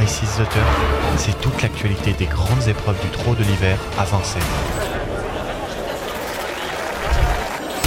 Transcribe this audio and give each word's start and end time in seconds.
The 0.00 1.18
c'est 1.18 1.40
toute 1.40 1.62
l'actualité 1.62 2.12
des 2.14 2.26
grandes 2.26 2.66
épreuves 2.66 3.00
du 3.00 3.08
trot 3.10 3.34
de 3.34 3.44
l'hiver 3.44 3.78
Vincennes. 4.04 4.42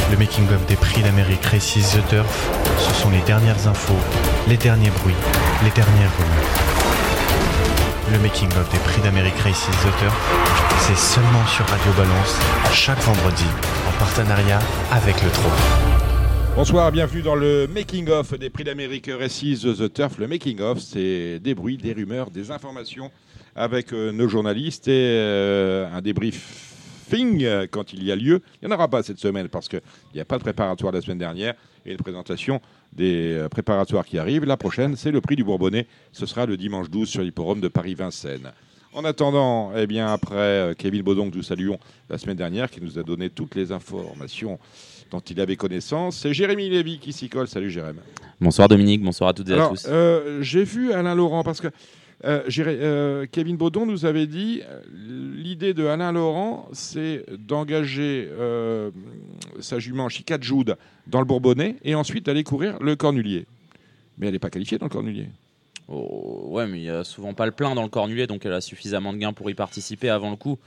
Le 0.09 0.17
making-of 0.17 0.65
des 0.67 0.77
prix 0.77 1.01
d'Amérique 1.01 1.45
Races 1.45 1.73
The 1.73 2.07
Turf, 2.07 2.49
ce 2.79 2.93
sont 3.01 3.09
les 3.09 3.19
dernières 3.21 3.67
infos, 3.67 3.99
les 4.47 4.55
derniers 4.55 4.89
bruits, 4.89 5.15
les 5.63 5.71
dernières 5.71 6.11
rumeurs. 6.17 6.53
Le 8.13 8.19
making-of 8.19 8.69
des 8.71 8.79
prix 8.79 9.01
d'Amérique 9.01 9.39
Races 9.43 9.67
The 9.67 9.99
Turf, 9.99 10.15
c'est 10.87 10.97
seulement 10.97 11.45
sur 11.45 11.67
Radio 11.67 11.91
Balance, 11.91 12.35
chaque 12.71 13.01
vendredi, 13.01 13.45
en 13.87 13.99
partenariat 13.99 14.59
avec 14.91 15.21
le 15.21 15.29
trot. 15.29 15.96
Bonsoir, 16.57 16.91
bienvenue 16.91 17.21
dans 17.21 17.35
le 17.35 17.67
Making 17.67 18.09
of 18.09 18.33
des 18.33 18.49
Prix 18.49 18.63
d'Amérique 18.63 19.11
Récits 19.13 19.59
The 19.59 19.93
Turf. 19.93 20.17
Le 20.17 20.27
Making 20.27 20.59
of, 20.61 20.79
c'est 20.79 21.37
des 21.37 21.53
bruits, 21.53 21.77
des 21.77 21.93
rumeurs, 21.93 22.31
des 22.31 22.49
informations 22.49 23.11
avec 23.55 23.93
euh, 23.93 24.11
nos 24.11 24.27
journalistes 24.27 24.87
et 24.87 25.19
euh, 25.19 25.87
un 25.93 26.01
débriefing 26.01 27.43
euh, 27.43 27.67
quand 27.69 27.93
il 27.93 28.03
y 28.03 28.11
a 28.11 28.15
lieu. 28.15 28.41
Il 28.55 28.67
n'y 28.67 28.73
en 28.73 28.75
aura 28.75 28.87
pas 28.87 29.03
cette 29.03 29.19
semaine 29.19 29.49
parce 29.49 29.69
qu'il 29.69 29.81
n'y 30.15 30.19
a 30.19 30.25
pas 30.25 30.39
de 30.39 30.41
préparatoire 30.41 30.91
la 30.91 31.01
semaine 31.01 31.19
dernière 31.19 31.53
et 31.85 31.91
une 31.91 31.97
présentation 31.97 32.59
des 32.91 33.45
préparatoires 33.51 34.07
qui 34.07 34.17
arrivent. 34.17 34.45
La 34.45 34.57
prochaine, 34.57 34.95
c'est 34.95 35.11
le 35.11 35.21
prix 35.21 35.35
du 35.35 35.43
Bourbonnais. 35.43 35.85
Ce 36.11 36.25
sera 36.25 36.47
le 36.47 36.57
dimanche 36.57 36.89
12 36.89 37.07
sur 37.07 37.21
l'hipporome 37.21 37.61
de 37.61 37.67
Paris-Vincennes. 37.67 38.51
En 38.97 39.05
attendant, 39.05 39.73
eh 39.75 39.85
bien, 39.85 40.07
après 40.07 40.35
euh, 40.35 40.73
Kevin 40.73 41.03
Baudon, 41.03 41.29
que 41.29 41.37
nous 41.37 41.43
saluons 41.43 41.77
la 42.09 42.17
semaine 42.17 42.35
dernière, 42.35 42.71
qui 42.71 42.81
nous 42.81 42.97
a 42.97 43.03
donné 43.03 43.29
toutes 43.29 43.53
les 43.53 43.71
informations 43.71 44.57
dont 45.11 45.19
il 45.19 45.39
avait 45.39 45.55
connaissance, 45.55 46.17
c'est 46.17 46.33
Jérémy 46.33 46.67
Lévy 46.67 46.97
qui 46.97 47.13
s'y 47.13 47.29
colle. 47.29 47.47
Salut 47.47 47.69
Jérémy. 47.69 47.99
Bonsoir 48.41 48.67
Dominique, 48.67 49.03
bonsoir 49.03 49.29
à 49.29 49.33
toutes 49.35 49.49
et 49.49 49.53
à 49.53 49.67
tous. 49.67 49.85
euh, 49.87 50.41
j'ai 50.41 50.63
vu 50.63 50.93
Alain 50.93 51.13
Laurent 51.13 51.43
parce 51.43 51.61
que 51.61 51.67
euh, 52.25 52.41
euh, 52.57 53.27
Kevin 53.31 53.55
Baudon 53.55 53.85
nous 53.85 54.05
avait 54.05 54.25
dit 54.25 54.63
l'idée 54.91 55.75
de 55.75 55.85
Alain 55.85 56.11
Laurent, 56.11 56.67
c'est 56.73 57.23
d'engager 57.37 58.27
sa 59.59 59.77
jument 59.77 60.09
Chicat 60.09 60.39
Joude 60.41 60.75
dans 61.05 61.19
le 61.19 61.25
Bourbonnais 61.25 61.75
et 61.83 61.93
ensuite 61.93 62.25
d'aller 62.25 62.43
courir 62.43 62.79
le 62.81 62.95
Cornulier. 62.95 63.45
Mais 64.17 64.25
elle 64.25 64.33
n'est 64.33 64.39
pas 64.39 64.49
qualifiée 64.49 64.79
dans 64.79 64.87
le 64.87 64.91
Cornulier. 64.91 65.27
Oh, 65.89 66.47
ouais, 66.49 66.67
mais 66.67 66.79
il 66.79 66.83
n'y 66.83 66.89
a 66.89 67.03
souvent 67.03 67.33
pas 67.33 67.45
le 67.45 67.51
plein 67.51 67.73
dans 67.75 67.83
le 67.83 67.87
cornulier, 67.89 68.27
donc 68.27 68.45
elle 68.45 68.53
a 68.53 68.61
suffisamment 68.61 69.13
de 69.13 69.17
gains 69.19 69.33
pour 69.33 69.49
y 69.49 69.53
participer 69.53 70.09
avant 70.09 70.29
le 70.29 70.35
coup. 70.35 70.57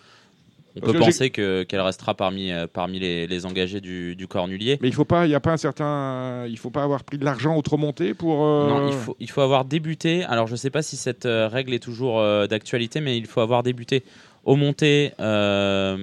On 0.76 0.80
Parce 0.80 0.92
peut 0.92 0.98
que 0.98 1.04
penser 1.04 1.30
que- 1.30 1.62
qu'elle 1.64 1.80
restera 1.80 2.14
parmi, 2.14 2.52
euh, 2.52 2.66
parmi 2.72 3.00
les, 3.00 3.26
les 3.26 3.44
engagés 3.44 3.80
du, 3.80 4.14
du 4.14 4.28
cornulier. 4.28 4.78
Mais 4.80 4.86
il 4.88 4.94
faut 4.94 5.04
pas, 5.04 5.26
il 5.26 5.30
y 5.30 5.34
a 5.34 5.41
pas 5.41 5.50
un 5.52 5.56
certain, 5.56 6.46
il 6.48 6.56
faut 6.56 6.70
pas 6.70 6.84
avoir 6.84 7.02
pris 7.02 7.18
de 7.18 7.24
l'argent 7.24 7.56
au 7.56 7.60
trop 7.62 7.76
monté 7.76 8.14
pour. 8.14 8.44
euh, 8.44 8.68
Non, 8.68 8.86
il 8.86 8.92
faut, 8.94 9.16
il 9.18 9.28
faut 9.28 9.41
avoir 9.41 9.64
débuté. 9.64 10.22
Alors, 10.24 10.46
je 10.46 10.52
ne 10.52 10.56
sais 10.56 10.70
pas 10.70 10.82
si 10.82 10.96
cette 10.96 11.26
euh, 11.26 11.48
règle 11.48 11.74
est 11.74 11.80
toujours 11.80 12.20
euh, 12.20 12.46
d'actualité, 12.46 13.00
mais 13.00 13.18
il 13.18 13.26
faut 13.26 13.41
avoir 13.41 13.64
débuté 13.64 14.04
au 14.44 14.54
monté 14.56 15.12
euh, 15.18 15.96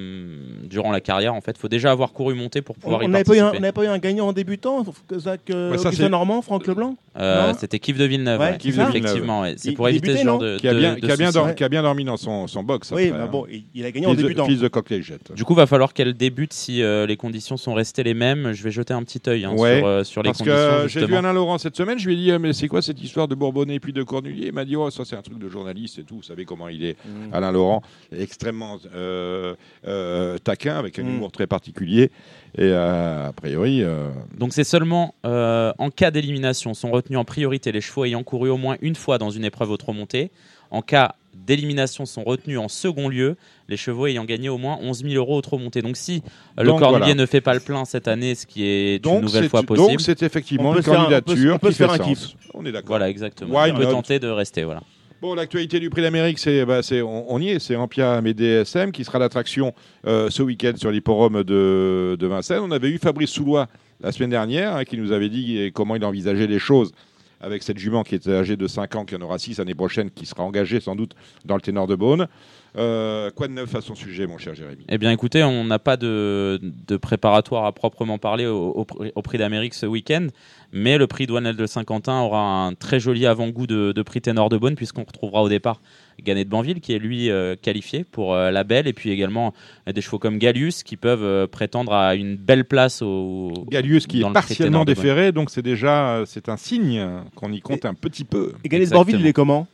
durant 0.63 0.91
la 0.91 0.99
carrière. 1.01 1.33
En 1.33 1.41
fait, 1.41 1.51
il 1.51 1.59
faut 1.59 1.69
déjà 1.69 1.91
avoir 1.91 2.11
couru 2.11 2.33
monté 2.35 2.61
pour 2.61 2.75
On 2.77 2.79
pouvoir 2.81 3.03
y 3.03 3.07
n'avait 3.07 3.23
pas, 3.23 3.35
eu 3.35 3.39
un- 3.39 3.41
on 3.41 3.43
participer. 3.45 3.61
n'avait 3.61 3.71
pas 3.71 3.83
eu 3.85 3.87
un 3.87 3.97
gagnant 3.99 4.27
en 4.27 4.33
débutant, 4.33 4.83
Zach 5.17 5.39
euh, 5.49 5.71
Bah, 5.81 5.91
ça, 5.91 6.09
Normand, 6.09 6.41
Franck 6.41 6.67
Leblanc 6.67 6.95
Euh, 7.19 7.53
C'était 7.57 7.79
Kiff 7.79 7.97
de 7.97 8.05
Villeneuve. 8.05 8.39
Ouais, 8.39 8.51
ouais. 8.51 8.57
Kiff 8.57 8.75
de 8.77 8.81
Villeneuve. 8.83 8.95
Effectivement, 8.97 9.41
ouais. 9.41 9.55
c'est 9.57 9.71
pour 9.73 9.87
il 9.89 9.93
éviter 9.95 10.07
débutait, 10.07 10.21
ce 10.21 10.25
genre 10.27 10.39
non 10.41 10.45
de. 10.45 10.57
qui 10.57 10.67
a 10.67 10.73
de- 10.73 10.79
bien, 10.79 10.93
de 10.95 10.99
qui 10.99 11.11
a 11.11 11.15
bien, 11.15 11.25
soucis. 11.27 11.33
dormi, 11.37 11.55
qui 11.55 11.63
a 11.63 11.69
bien 11.69 11.81
dormi 11.81 12.03
dans 12.03 12.17
son, 12.17 12.47
son 12.47 12.63
box. 12.63 12.91
Oui, 12.91 13.07
après, 13.07 13.17
mais 13.17 13.23
hein. 13.25 13.29
bon, 13.31 13.45
il- 13.51 13.63
il 13.73 13.85
a 13.85 13.91
gagné 13.91 14.05
en 14.05 14.11
Fils 14.11 14.17
de- 14.17 14.23
débutant. 14.23 14.45
Fils 14.45 14.59
de 14.59 14.67
cocktail 14.67 15.01
jet. 15.03 15.31
Du 15.35 15.43
coup, 15.43 15.55
va 15.55 15.65
falloir 15.67 15.93
qu'elle 15.93 16.13
débute 16.13 16.53
si 16.53 16.81
euh, 16.83 17.05
les 17.05 17.17
conditions 17.17 17.57
sont 17.57 17.73
restées 17.73 18.03
les 18.03 18.13
mêmes. 18.13 18.51
Je 18.53 18.63
vais 18.63 18.71
jeter 18.71 18.93
un 18.93 19.03
petit 19.03 19.21
œil 19.27 19.45
hein, 19.45 19.53
Ouais, 19.57 19.77
sur, 19.79 19.87
euh, 19.87 20.03
sur 20.03 20.21
les 20.23 20.29
Parce 20.29 20.37
conditions. 20.39 20.81
que 20.83 20.87
j'ai 20.87 21.05
vu. 21.05 21.15
Alain 21.15 21.33
Laurent 21.33 21.57
cette 21.57 21.75
semaine, 21.75 21.97
je 21.99 22.05
lui 22.07 22.13
ai 22.13 22.17
dit, 22.17 22.31
Ah, 22.31 22.39
mais 22.39 22.53
c'est 22.53 22.67
quoi 22.67 22.81
cette 22.81 23.01
histoire 23.01 23.27
de 23.27 23.35
Bourbonnais 23.35 23.79
puis 23.79 23.93
de 23.93 24.03
Cornulier? 24.03 24.47
Il 24.47 24.53
m'a 24.53 24.65
dit, 24.65 24.75
oh, 24.75 24.89
ça 24.91 25.03
c'est 25.05 25.15
un 25.15 25.21
truc 25.21 25.39
de 25.39 25.49
journaliste 25.49 25.99
et 25.99 26.03
tout, 26.03 26.17
vous 26.17 26.23
savez 26.23 26.45
comment 26.45 26.67
il 26.67 26.83
est. 26.83 26.97
Mm. 27.05 27.33
Alain 27.33 27.51
Laurent, 27.51 27.81
extrêmement 28.15 28.77
euh, 28.95 29.55
euh, 29.87 30.37
taquin, 30.37 30.77
avec 30.77 30.99
un 30.99 31.03
Mm. 31.03 31.09
humour 31.09 31.31
très 31.31 31.47
particulier. 31.47 32.11
Et 32.57 32.63
euh, 32.63 33.27
a 33.27 33.33
priori, 33.33 33.83
euh, 33.83 34.09
Donc, 34.37 34.53
c'est 34.53 34.63
seulement 34.63 35.13
euh, 35.25 35.71
en 35.77 35.89
cas 35.89 36.09
d'élimination 36.11 36.73
sont 36.73 36.89
retenus 37.07 37.19
en 37.19 37.25
priorité 37.25 37.71
les 37.71 37.81
chevaux 37.81 38.05
ayant 38.05 38.23
couru 38.23 38.49
au 38.49 38.57
moins 38.57 38.75
une 38.81 38.95
fois 38.95 39.17
dans 39.17 39.29
une 39.29 39.45
épreuve 39.45 39.71
au 39.71 39.77
trot 39.77 39.93
monté. 39.93 40.31
En 40.71 40.81
cas 40.81 41.15
d'élimination 41.33 42.05
sont 42.05 42.23
retenus 42.23 42.57
en 42.59 42.67
second 42.67 43.07
lieu 43.07 43.37
les 43.69 43.77
chevaux 43.77 44.07
ayant 44.07 44.25
gagné 44.25 44.49
au 44.49 44.57
moins 44.57 44.77
11 44.81 45.03
000 45.03 45.13
euros 45.15 45.37
au 45.37 45.41
trot 45.41 45.57
monté. 45.57 45.81
Donc, 45.81 45.95
si 45.95 46.21
le 46.57 46.65
Donc, 46.65 46.79
cornulier 46.79 46.99
voilà. 47.05 47.15
ne 47.15 47.25
fait 47.25 47.39
pas 47.41 47.53
le 47.53 47.59
plein 47.61 47.85
cette 47.85 48.07
année, 48.09 48.35
ce 48.35 48.45
qui 48.45 48.65
est 48.65 49.05
une 49.05 49.21
nouvelle 49.21 49.47
fois 49.49 49.61
donc 49.61 49.67
possible, 49.67 50.01
c'est 50.01 50.21
effectivement 50.23 50.71
On 50.71 50.73
peut 50.73 50.81
une 50.85 50.89
un- 50.89 50.91
on 50.91 50.95
peut 50.95 51.03
candidature 51.03 51.55
on 51.55 51.59
peut 51.59 51.67
qui 51.69 51.73
se 51.75 51.77
faire 51.77 51.93
fait 51.95 52.01
un 52.01 52.15
sens. 52.15 52.35
On 52.53 52.65
est 52.65 52.71
d'accord. 52.71 52.87
voilà, 52.89 53.09
exactement. 53.09 53.55
Why 53.57 53.71
On 53.71 53.75
peut 53.77 53.83
not 53.83 53.91
tenter 53.91 54.19
de 54.19 54.27
rester. 54.27 54.63
Voilà. 54.63 54.81
Bon, 55.21 55.33
l'actualité 55.33 55.79
du 55.79 55.89
Prix 55.89 56.01
d'Amérique, 56.03 56.37
c'est, 56.37 56.63
bah, 56.65 56.83
c'est, 56.83 57.01
on, 57.01 57.31
on 57.33 57.39
y 57.41 57.49
est, 57.49 57.59
c'est 57.59 57.75
Ampia 57.75 58.21
mais 58.21 58.33
DSM 58.35 58.91
qui 58.91 59.03
sera 59.03 59.17
l'attraction 59.17 59.73
euh, 60.05 60.29
ce 60.29 60.43
week-end 60.43 60.73
sur 60.75 60.91
l'hipporome 60.91 61.43
de, 61.43 62.17
de 62.19 62.27
Vincennes. 62.27 62.61
On 62.63 62.71
avait 62.71 62.89
eu 62.89 62.97
Fabrice 62.99 63.29
Soulois 63.31 63.67
la 64.01 64.11
semaine 64.11 64.29
dernière 64.29 64.75
hein, 64.75 64.85
qui 64.85 64.97
nous 64.97 65.11
avait 65.11 65.29
dit 65.29 65.71
comment 65.73 65.95
il 65.95 66.05
envisageait 66.05 66.47
les 66.47 66.59
choses 66.59 66.91
avec 67.39 67.63
cette 67.63 67.77
jument 67.77 68.03
qui 68.03 68.15
était 68.15 68.33
âgée 68.33 68.55
de 68.55 68.67
5 68.67 68.95
ans, 68.95 69.05
qui 69.05 69.15
en 69.15 69.21
aura 69.21 69.37
6 69.37 69.59
l'année 69.59 69.75
prochaine, 69.75 70.09
qui 70.09 70.25
sera 70.25 70.43
engagée 70.43 70.79
sans 70.79 70.95
doute 70.95 71.13
dans 71.45 71.55
le 71.55 71.61
ténor 71.61 71.87
de 71.87 71.95
Beaune. 71.95 72.27
Euh, 72.75 73.31
quoi 73.31 73.47
de 73.47 73.53
neuf 73.53 73.73
à 73.75 73.81
son 73.81 73.95
sujet, 73.95 74.27
mon 74.27 74.37
cher 74.37 74.53
Jérémy? 74.53 74.85
Eh 74.89 74.97
bien, 74.97 75.11
écoutez, 75.11 75.43
on 75.43 75.63
n'a 75.63 75.79
pas 75.79 75.97
de, 75.97 76.59
de 76.61 76.97
préparatoire 76.97 77.65
à 77.65 77.71
proprement 77.71 78.17
parler 78.17 78.45
au, 78.45 78.67
au 78.69 78.85
prix- 78.85 79.11
au 79.15 79.21
prix 79.21 79.37
d'Amérique 79.37 79.73
ce 79.73 79.85
week-end, 79.85 80.27
mais 80.73 80.97
le 80.97 81.07
prix 81.07 81.25
Douanel 81.25 81.55
de 81.55 81.65
Saint-Quentin 81.65 82.21
aura 82.21 82.65
un 82.67 82.73
très 82.73 82.99
joli 82.99 83.25
avant-goût 83.25 83.65
de, 83.67 83.93
de 83.93 84.01
prix 84.03 84.21
ténor 84.21 84.49
de 84.49 84.57
Beaune, 84.57 84.75
puisqu'on 84.75 85.03
retrouvera 85.05 85.41
au 85.41 85.49
départ 85.49 85.81
Ganet 86.23 86.45
de 86.45 86.49
Banville, 86.49 86.81
qui 86.81 86.93
est 86.93 86.99
lui 86.99 87.29
euh, 87.31 87.55
qualifié 87.59 88.03
pour 88.03 88.33
euh, 88.35 88.51
la 88.51 88.63
belle, 88.63 88.87
et 88.87 88.93
puis 88.93 89.09
également 89.11 89.53
des 89.91 90.01
chevaux 90.01 90.19
comme 90.19 90.37
Gallius, 90.37 90.83
qui 90.83 90.97
peuvent 90.97 91.23
euh, 91.23 91.47
prétendre 91.47 91.93
à 91.93 92.15
une 92.15 92.35
belle 92.35 92.65
place 92.65 93.01
au. 93.01 93.53
Gallius 93.69 94.07
qui 94.07 94.19
dans 94.19 94.29
est 94.29 94.33
partiellement 94.33 94.85
déféré, 94.85 95.31
donc 95.31 95.49
c'est 95.49 95.61
déjà 95.61 96.23
c'est 96.25 96.49
un 96.49 96.57
signe 96.57 97.03
qu'on 97.35 97.51
y 97.51 97.61
compte 97.61 97.85
un 97.85 97.93
petit 97.93 98.23
peu. 98.23 98.53
Et 98.63 98.69
Ganet 98.69 98.85
de. 98.85 98.91
Borville, 98.91 99.19
il 99.19 99.27
est 99.27 99.33
comment? 99.33 99.67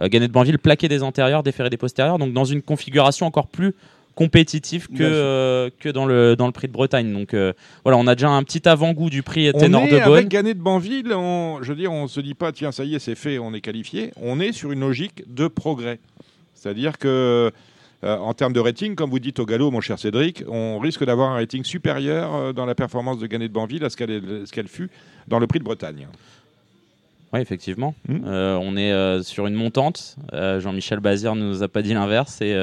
Euh, 0.00 0.08
Ganet 0.08 0.28
de 0.28 0.32
Banville 0.32 0.58
plaqué 0.58 0.88
des 0.88 1.02
antérieurs, 1.02 1.42
déféré 1.42 1.70
des 1.70 1.76
postérieurs, 1.76 2.18
donc 2.18 2.32
dans 2.32 2.44
une 2.44 2.62
configuration 2.62 3.26
encore 3.26 3.48
plus 3.48 3.74
compétitive 4.14 4.88
que, 4.88 5.02
euh, 5.02 5.70
que 5.78 5.88
dans, 5.88 6.04
le, 6.04 6.34
dans 6.34 6.46
le 6.46 6.52
prix 6.52 6.66
de 6.66 6.72
Bretagne. 6.72 7.12
Donc 7.12 7.34
euh, 7.34 7.52
voilà, 7.84 7.98
on 7.98 8.06
a 8.08 8.14
déjà 8.16 8.28
un 8.28 8.42
petit 8.42 8.68
avant-goût 8.68 9.10
du 9.10 9.22
prix 9.22 9.52
ténor 9.52 9.82
de 9.86 9.96
Beaune. 10.04 10.14
avec 10.16 10.28
Ganet 10.28 10.54
de 10.54 10.60
Banville, 10.60 11.12
on, 11.14 11.58
je 11.62 11.68
veux 11.68 11.76
dire, 11.78 11.92
on 11.92 12.08
se 12.08 12.20
dit 12.20 12.34
pas, 12.34 12.50
tiens, 12.50 12.72
ça 12.72 12.84
y 12.84 12.96
est, 12.96 12.98
c'est 12.98 13.14
fait, 13.14 13.38
on 13.38 13.54
est 13.54 13.60
qualifié. 13.60 14.10
On 14.20 14.40
est 14.40 14.50
sur 14.52 14.72
une 14.72 14.80
logique 14.80 15.22
de 15.32 15.46
progrès. 15.46 16.00
C'est-à-dire 16.54 16.98
que, 16.98 17.52
euh, 18.04 18.16
en 18.18 18.34
termes 18.34 18.52
de 18.52 18.58
rating, 18.60 18.96
comme 18.96 19.10
vous 19.10 19.20
dites 19.20 19.38
au 19.38 19.46
galop, 19.46 19.70
mon 19.70 19.80
cher 19.80 19.98
Cédric, 20.00 20.42
on 20.48 20.80
risque 20.80 21.04
d'avoir 21.04 21.30
un 21.30 21.34
rating 21.34 21.62
supérieur 21.62 22.52
dans 22.54 22.66
la 22.66 22.74
performance 22.74 23.20
de 23.20 23.26
Ganet 23.28 23.46
de 23.48 23.52
Banville 23.52 23.84
à 23.84 23.90
ce 23.90 23.96
qu'elle 23.96 24.10
est- 24.10 24.46
ce 24.46 24.52
qu'elle 24.52 24.66
fut 24.68 24.90
dans 25.28 25.38
le 25.38 25.46
prix 25.46 25.60
de 25.60 25.64
Bretagne. 25.64 26.08
Oui, 27.32 27.40
effectivement. 27.40 27.94
Hmm. 28.08 28.20
Euh, 28.26 28.58
on 28.60 28.76
est 28.76 28.90
euh, 28.92 29.22
sur 29.22 29.46
une 29.46 29.54
montante. 29.54 30.16
Euh, 30.32 30.60
Jean-Michel 30.60 31.00
Bazir 31.00 31.34
ne 31.34 31.42
nous 31.44 31.62
a 31.62 31.68
pas 31.68 31.82
dit 31.82 31.92
l'inverse. 31.94 32.40
Et 32.40 32.54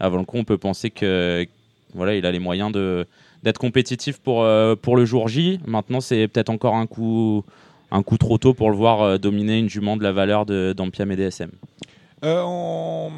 avant 0.00 0.18
le 0.18 0.24
coup, 0.24 0.38
on 0.38 0.44
peut 0.44 0.58
penser 0.58 0.90
que 0.90 1.46
voilà, 1.94 2.14
il 2.14 2.24
a 2.26 2.32
les 2.32 2.38
moyens 2.38 2.72
de 2.72 3.06
d'être 3.42 3.58
compétitif 3.58 4.18
pour, 4.18 4.44
euh, 4.44 4.76
pour 4.76 4.96
le 4.96 5.04
jour 5.04 5.26
J. 5.26 5.58
Maintenant, 5.66 6.00
c'est 6.00 6.28
peut-être 6.28 6.48
encore 6.48 6.76
un 6.76 6.86
coup, 6.86 7.44
un 7.90 8.04
coup 8.04 8.16
trop 8.16 8.38
tôt 8.38 8.54
pour 8.54 8.70
le 8.70 8.76
voir 8.76 9.02
euh, 9.02 9.18
dominer 9.18 9.58
une 9.58 9.68
jument 9.68 9.96
de 9.96 10.04
la 10.04 10.12
valeur 10.12 10.46
de- 10.46 10.72
d'Ampiam 10.76 11.10
et 11.10 11.16
DSM. 11.16 11.50
Euh, 12.24 12.40
on- 12.46 13.10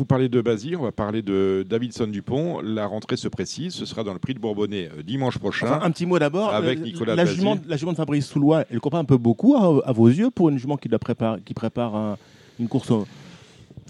Vous 0.00 0.06
parlez 0.06 0.30
de 0.30 0.40
Basile, 0.40 0.76
on 0.78 0.82
va 0.84 0.92
parler 0.92 1.20
de 1.20 1.62
Davidson 1.68 2.06
Dupont. 2.06 2.62
La 2.62 2.86
rentrée 2.86 3.18
se 3.18 3.28
précise, 3.28 3.74
ce 3.74 3.84
sera 3.84 4.02
dans 4.02 4.14
le 4.14 4.18
prix 4.18 4.32
de 4.32 4.38
Bourbonnais 4.38 4.88
euh, 4.96 5.02
dimanche 5.02 5.36
prochain. 5.36 5.66
Enfin, 5.66 5.80
Un 5.86 5.90
petit 5.90 6.06
mot 6.06 6.18
d'abord. 6.18 6.54
Avec 6.54 6.78
Euh, 6.78 6.82
Nicolas 6.84 7.14
la 7.14 7.26
jument, 7.26 7.58
la 7.68 7.76
jument 7.76 7.92
de 7.92 7.98
Fabrice 7.98 8.26
Soulois, 8.26 8.64
elle 8.70 8.80
comprend 8.80 9.00
un 9.00 9.04
peu 9.04 9.18
beaucoup 9.18 9.56
à, 9.56 9.86
à 9.86 9.92
vos 9.92 10.08
yeux 10.08 10.30
pour 10.30 10.48
une 10.48 10.56
jument 10.56 10.78
qui, 10.78 10.88
la 10.88 10.98
prépare, 10.98 11.36
qui 11.44 11.52
prépare 11.52 11.94
un- 11.94 12.16
une 12.58 12.66
course 12.68 12.90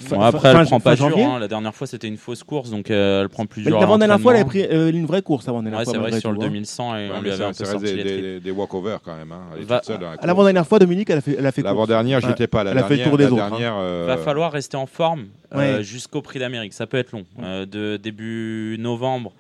Bon, 0.09 0.21
après, 0.21 0.49
elle 0.49 0.65
prend 0.67 0.81
pas 0.81 0.97
dur. 0.97 1.17
hein. 1.19 1.39
La 1.39 1.49
dernière 1.49 1.75
fois, 1.75 1.87
c'était 1.87 2.09
une 2.09 2.17
fausse 2.17 2.43
course, 2.43 2.71
donc 2.71 2.91
euh, 2.91 3.23
elle 3.23 3.29
prend 3.29 3.45
plus 3.47 3.63
Mais 3.65 3.71
dur. 3.71 3.77
à 3.77 3.81
L'avant 3.81 3.99
dernière 3.99 4.19
fois, 4.21 4.35
elle 4.35 4.41
a 4.41 4.45
pris 4.45 4.63
euh, 4.63 4.91
une 4.91 5.05
vraie 5.07 5.21
course 5.23 5.49
avant 5.49 5.63
dernière 5.63 5.81
Ouais, 5.81 5.85
fois. 5.85 5.93
c'est 5.93 5.99
vrai, 5.99 6.21
sur 6.21 6.31
le 6.33 6.37
tout, 6.39 6.43
hein. 6.45 6.47
2100, 6.47 6.97
et 6.97 7.09
Ouais, 7.11 7.15
on 7.19 7.21
lui 7.23 7.31
avait 7.31 7.45
un 7.45 7.53
peu 7.53 7.65
sorti 7.65 7.85
des, 7.95 8.03
des, 8.05 8.41
des 8.41 8.51
walkovers 8.51 9.01
quand 9.03 9.17
même. 9.17 9.33
hein. 9.33 9.41
Elle 9.57 9.63
est 9.63 9.65
Va- 9.65 9.79
toute 9.81 9.87
seule 9.89 10.01
la 10.01 10.13
À 10.13 10.27
l'avant 10.27 10.45
dernière 10.45 10.67
fois, 10.67 10.79
Dominique, 10.79 11.11
elle 11.11 11.19
a 11.19 11.21
fait, 11.21 11.37
elle 11.39 11.47
a 11.47 11.53
fait 11.53 11.63
L'avant 11.63 11.77
course. 11.79 11.89
dernière, 11.89 12.19
Ouais. 12.23 12.29
j'étais 12.29 12.47
pas. 12.47 12.65
La 12.65 12.71
Elle 12.73 12.79
a 12.79 12.83
fait 12.85 12.97
le 12.97 13.05
tour 13.05 13.19
des 13.19 13.25
la 13.25 13.33
autres, 13.33 13.43
hein. 13.43 13.49
dernière, 13.51 13.75
euh, 13.79 14.05
va 14.07 14.17
falloir 14.17 14.53
rester 14.53 14.77
en 14.77 14.87
forme 14.87 15.27
euh, 15.55 15.83
jusqu'au 15.83 16.23
prix 16.23 16.39
d'Amérique. 16.39 16.73
Ça 16.73 16.87
peut 16.87 16.99
être 16.99 17.13
long. 17.13 17.25
De 17.41 17.97
début 17.97 18.77
novembre 18.79 19.33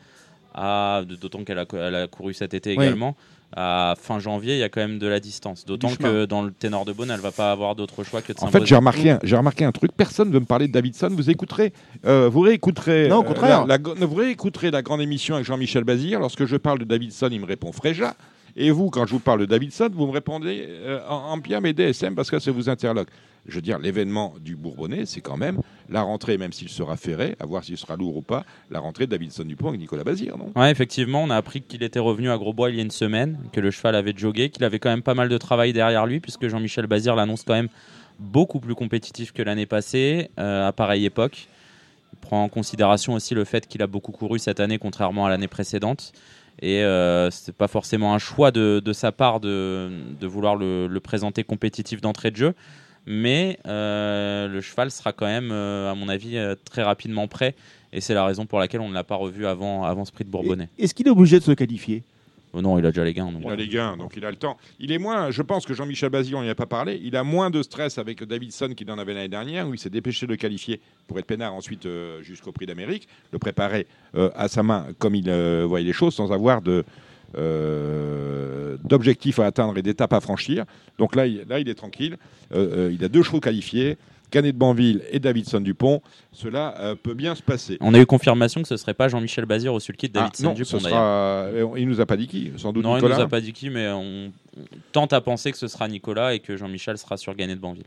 à 0.55 1.03
d'autant 1.21 1.45
qu'elle 1.45 1.59
a, 1.59 1.65
elle 1.75 1.95
a 1.95 2.07
couru 2.07 2.35
cet 2.35 2.55
été 2.55 2.73
également. 2.73 3.15
À 3.57 3.95
fin 4.01 4.21
janvier, 4.21 4.55
il 4.55 4.59
y 4.61 4.63
a 4.63 4.69
quand 4.69 4.81
même 4.81 4.99
de 5.01 5.09
la 5.09 5.19
distance. 5.19 5.65
D'autant 5.67 5.95
que 5.97 6.25
dans 6.25 6.43
le 6.43 6.53
ténor 6.53 6.85
de 6.85 6.93
Beaune, 6.93 7.11
elle 7.11 7.19
va 7.21 7.33
pas 7.33 7.51
avoir 7.51 7.75
d'autre 7.75 8.05
choix 8.05 8.23
que 8.23 8.33
de 8.33 8.39
En 8.41 8.47
fait, 8.49 8.65
j'ai 8.65 8.77
remarqué, 8.77 9.11
un- 9.11 9.19
j'ai 9.25 9.37
remarqué 9.37 9.65
un 9.65 9.73
truc. 9.73 9.91
Personne 9.97 10.29
ne 10.29 10.33
veut 10.35 10.39
me 10.41 10.45
parler 10.45 10.69
de 10.69 10.73
Davidson. 10.73 11.09
Vous 11.11 11.31
écouterez, 11.31 11.73
euh, 12.07 12.29
vous 12.29 12.41
réécouterez. 12.41 13.09
Non, 13.09 13.19
au 13.19 13.21
euh, 13.23 13.25
contraire. 13.25 13.67
la, 13.67 13.77
la- 13.79 14.07
vous 14.07 14.15
réécouterez 14.15 14.71
la 14.71 14.83
grande 14.83 15.01
émission 15.01 15.35
avec 15.35 15.47
Jean-Michel 15.47 15.83
Bazir. 15.83 16.21
Lorsque 16.21 16.45
je 16.47 16.57
parle 16.57 16.79
de 16.79 16.85
Davidson, 16.85 17.29
il 17.33 17.41
me 17.41 17.47
répond 17.47 17.73
Fréja. 17.73 18.15
Et 18.61 18.71
vous, 18.71 18.91
quand 18.91 19.07
je 19.07 19.13
vous 19.13 19.21
parle 19.21 19.41
de 19.41 19.47
Davidson, 19.47 19.89
vous 19.91 20.07
me 20.07 20.13
répondez 20.13 20.67
euh, 20.69 21.01
en, 21.09 21.41
en 21.41 21.65
et 21.65 21.73
DSM 21.73 22.15
parce 22.15 22.31
que 22.31 22.39
ça 22.39 22.53
vous 22.53 22.69
interloque. 22.69 23.09
Je 23.47 23.55
veux 23.55 23.63
dire, 23.63 23.79
l'événement 23.79 24.35
du 24.39 24.55
Bourbonnais, 24.55 25.07
c'est 25.07 25.23
quand 25.23 25.39
même 25.39 25.63
la 25.89 26.03
rentrée, 26.03 26.37
même 26.37 26.53
s'il 26.53 26.69
sera 26.69 26.99
ferré, 26.99 27.37
à 27.41 27.47
voir 27.47 27.65
s'il 27.65 27.79
sera 27.79 27.97
lourd 27.97 28.19
ou 28.19 28.21
pas, 28.21 28.45
la 28.71 28.79
rentrée 28.79 29.07
de 29.07 29.13
Davidson 29.13 29.45
Dupont 29.45 29.69
avec 29.69 29.81
Nicolas 29.81 30.05
Bazir, 30.05 30.37
non? 30.37 30.53
Ouais, 30.55 30.71
effectivement, 30.71 31.23
on 31.23 31.31
a 31.31 31.37
appris 31.37 31.63
qu'il 31.63 31.83
était 31.83 31.99
revenu 31.99 32.29
à 32.29 32.37
Grosbois 32.37 32.69
il 32.69 32.77
y 32.77 32.81
a 32.81 32.83
une 32.83 32.91
semaine, 32.91 33.39
que 33.51 33.61
le 33.61 33.71
cheval 33.71 33.95
avait 33.95 34.13
jogué, 34.15 34.51
qu'il 34.51 34.63
avait 34.63 34.79
quand 34.79 34.91
même 34.91 35.01
pas 35.01 35.15
mal 35.15 35.31
de 35.31 35.39
travail 35.39 35.73
derrière 35.73 36.05
lui, 36.05 36.21
puisque 36.21 36.47
Jean-Michel 36.47 36.87
Bazir 36.87 37.17
l'annonce 37.17 37.45
quand 37.45 37.55
même 37.55 37.71
beaucoup 38.19 38.61
plus 38.61 38.75
compétitif 38.75 39.33
que 39.33 39.41
l'année 39.41 39.65
passée, 39.65 40.31
euh, 40.39 40.69
à 40.69 40.73
pareille 40.73 41.07
époque. 41.07 41.49
Il 42.13 42.19
prend 42.19 42.45
en 42.45 42.51
considération 42.51 43.15
aussi 43.15 43.35
le 43.35 43.47
fait 43.47 43.67
qu'il 43.67 43.81
a 43.81 43.87
beaucoup 43.87 44.13
couru 44.13 44.39
cette 44.39 44.61
année, 44.61 44.77
contrairement 44.77 45.25
à 45.25 45.31
l'année 45.31 45.49
précédente. 45.49 46.13
Et 46.61 46.83
euh, 46.83 47.31
c'est 47.31 47.55
pas 47.55 47.69
forcément 47.69 48.15
un 48.15 48.19
choix 48.19 48.51
de, 48.51 48.93
sa 48.93 49.13
part 49.13 49.41
de, 49.41 49.91
vouloir 50.23 50.57
le, 50.57 50.99
présenter 50.99 51.45
compétitif 51.45 52.01
d'entrée 52.01 52.31
de 52.31 52.37
jeu 52.37 52.55
mais 53.07 53.59
euh, 53.67 54.47
le 54.47 54.61
cheval 54.61 54.91
sera 54.91 55.13
quand 55.13 55.27
même, 55.27 55.51
euh, 55.53 55.91
à 55.91 55.95
mon 55.95 56.09
avis, 56.11 56.39
très 56.67 56.83
rapidement 56.83 57.27
prêt. 57.29 57.55
Et 57.95 58.01
c'est 58.01 58.13
la 58.13 58.25
raison 58.27 58.45
pour 58.45 58.59
laquelle 58.61 58.83
on 58.83 58.91
ne 58.91 58.95
l'a 58.95 59.03
pas 59.03 59.17
revu 59.17 59.47
avant, 59.47 59.85
avant 59.85 60.05
ce 60.05 60.13
prix 60.13 60.23
de 60.23 60.31
Bourbonnais. 60.31 60.69
Est-ce 60.79 60.95
qu'il 60.95 61.09
est 61.09 61.11
obligé 61.11 61.39
de 61.39 61.45
se 61.45 61.53
qualifier? 61.53 62.05
Oh 62.53 62.61
non, 62.61 62.79
il 62.79 62.85
a 62.87 62.91
déjà 62.91 63.05
les 63.05 63.15
gains. 63.15 63.31
donc. 63.31 63.43
Il 63.45 63.51
a 63.51 63.57
les 63.57 63.69
gains, 63.69 63.97
donc 63.97 64.15
il 64.17 64.25
a 64.25 64.31
le 64.31 64.37
temps. 64.37 64.57
Il 64.81 64.91
est 64.91 64.99
moins, 64.99 65.31
je 65.31 65.43
pense 65.43 65.67
que 65.67 65.75
Jean-Michel 65.75 66.11
Bazir, 66.11 66.37
on 66.39 66.43
n'y 66.43 66.49
a 66.49 66.55
pas 66.55 66.67
parlé, 66.67 67.01
il 67.03 67.15
a 67.17 67.23
moins 67.23 67.51
de 67.51 67.63
stress 67.63 67.99
avec 67.99 68.25
Davidson 68.25 68.73
qu'il 68.77 68.91
en 68.91 68.99
avait 68.99 69.15
l'année 69.15 69.29
dernière, 69.29 69.69
où 69.69 69.75
il 69.75 69.79
s'est 69.79 69.91
dépêché 69.91 70.27
de 70.27 70.33
le 70.33 70.37
qualifier 70.37 70.81
pour 71.07 71.19
être 71.19 71.27
peinard 71.27 71.55
ensuite 71.55 71.87
euh, 71.87 72.23
jusqu'au 72.23 72.51
prix 72.53 72.67
d'Amérique, 72.67 73.07
le 73.33 73.39
préparer 73.39 73.87
euh, 74.17 74.31
à 74.35 74.49
sa 74.49 74.63
main 74.63 74.87
comme 74.99 75.15
il 75.15 75.29
euh, 75.31 75.65
voyait 75.69 75.87
les 75.87 75.93
choses, 75.93 76.15
sans 76.15 76.33
avoir 76.33 76.61
de 76.61 76.85
euh, 77.37 78.77
d'objectifs 78.85 79.39
à 79.39 79.47
atteindre 79.47 79.79
et 79.79 79.83
d'étapes 79.83 80.13
à 80.13 80.21
franchir. 80.21 80.65
Donc 80.99 81.15
là, 81.15 81.27
il, 81.27 81.45
là, 81.49 81.61
il 81.61 81.69
est 81.69 81.75
tranquille. 81.75 82.17
Euh, 82.53 82.89
euh, 82.89 82.93
il 82.93 83.05
a 83.05 83.09
deux 83.09 83.23
chevaux 83.23 83.41
qualifiés, 83.41 83.97
Canet 84.31 84.53
de 84.55 84.59
Banville 84.59 85.03
et 85.11 85.19
Davidson 85.19 85.61
Dupont. 85.61 86.01
Cela 86.33 86.75
euh, 86.81 86.95
peut 86.95 87.15
bien 87.15 87.35
se 87.35 87.43
passer. 87.43 87.77
On 87.81 87.93
a 87.95 87.99
eu 88.01 88.07
confirmation 88.07 88.63
que 88.63 88.69
ce 88.69 88.77
serait 88.77 88.95
pas 88.95 89.09
Jean-Michel 89.09 89.45
Bazir 89.45 89.75
au 89.75 89.81
sulky 89.81 90.09
de 90.09 90.19
Ah, 90.19 90.23
Davidson 90.23 90.45
non, 90.45 90.53
Dupont 90.55 90.65
ce 90.69 90.79
sera... 90.79 91.01
euh, 91.45 91.69
Il 91.77 91.89
nous 91.89 92.01
a 92.01 92.07
pas 92.07 92.17
dit 92.17 92.27
qui, 92.27 92.53
sans 92.57 92.73
doute 92.73 92.85
Non, 92.85 92.93
il 92.93 92.97
Nicolas. 92.97 93.17
nous 93.17 93.23
a 93.23 93.29
pas 93.29 93.41
dit 93.41 93.53
qui, 93.53 93.69
mais 93.71 93.89
on, 93.89 94.33
on 94.57 94.63
tente 94.93 95.13
à 95.13 95.21
penser 95.21 95.53
que 95.53 95.59
ce 95.59 95.69
sera 95.69 95.89
Nicolas 95.89 96.35
et 96.35 96.39
que 96.41 96.57
Jean-Michel 96.57 96.97
sera 96.99 97.17
sur 97.17 97.35
Gagné 97.35 97.55
de 97.57 97.61
Banville. 97.61 97.85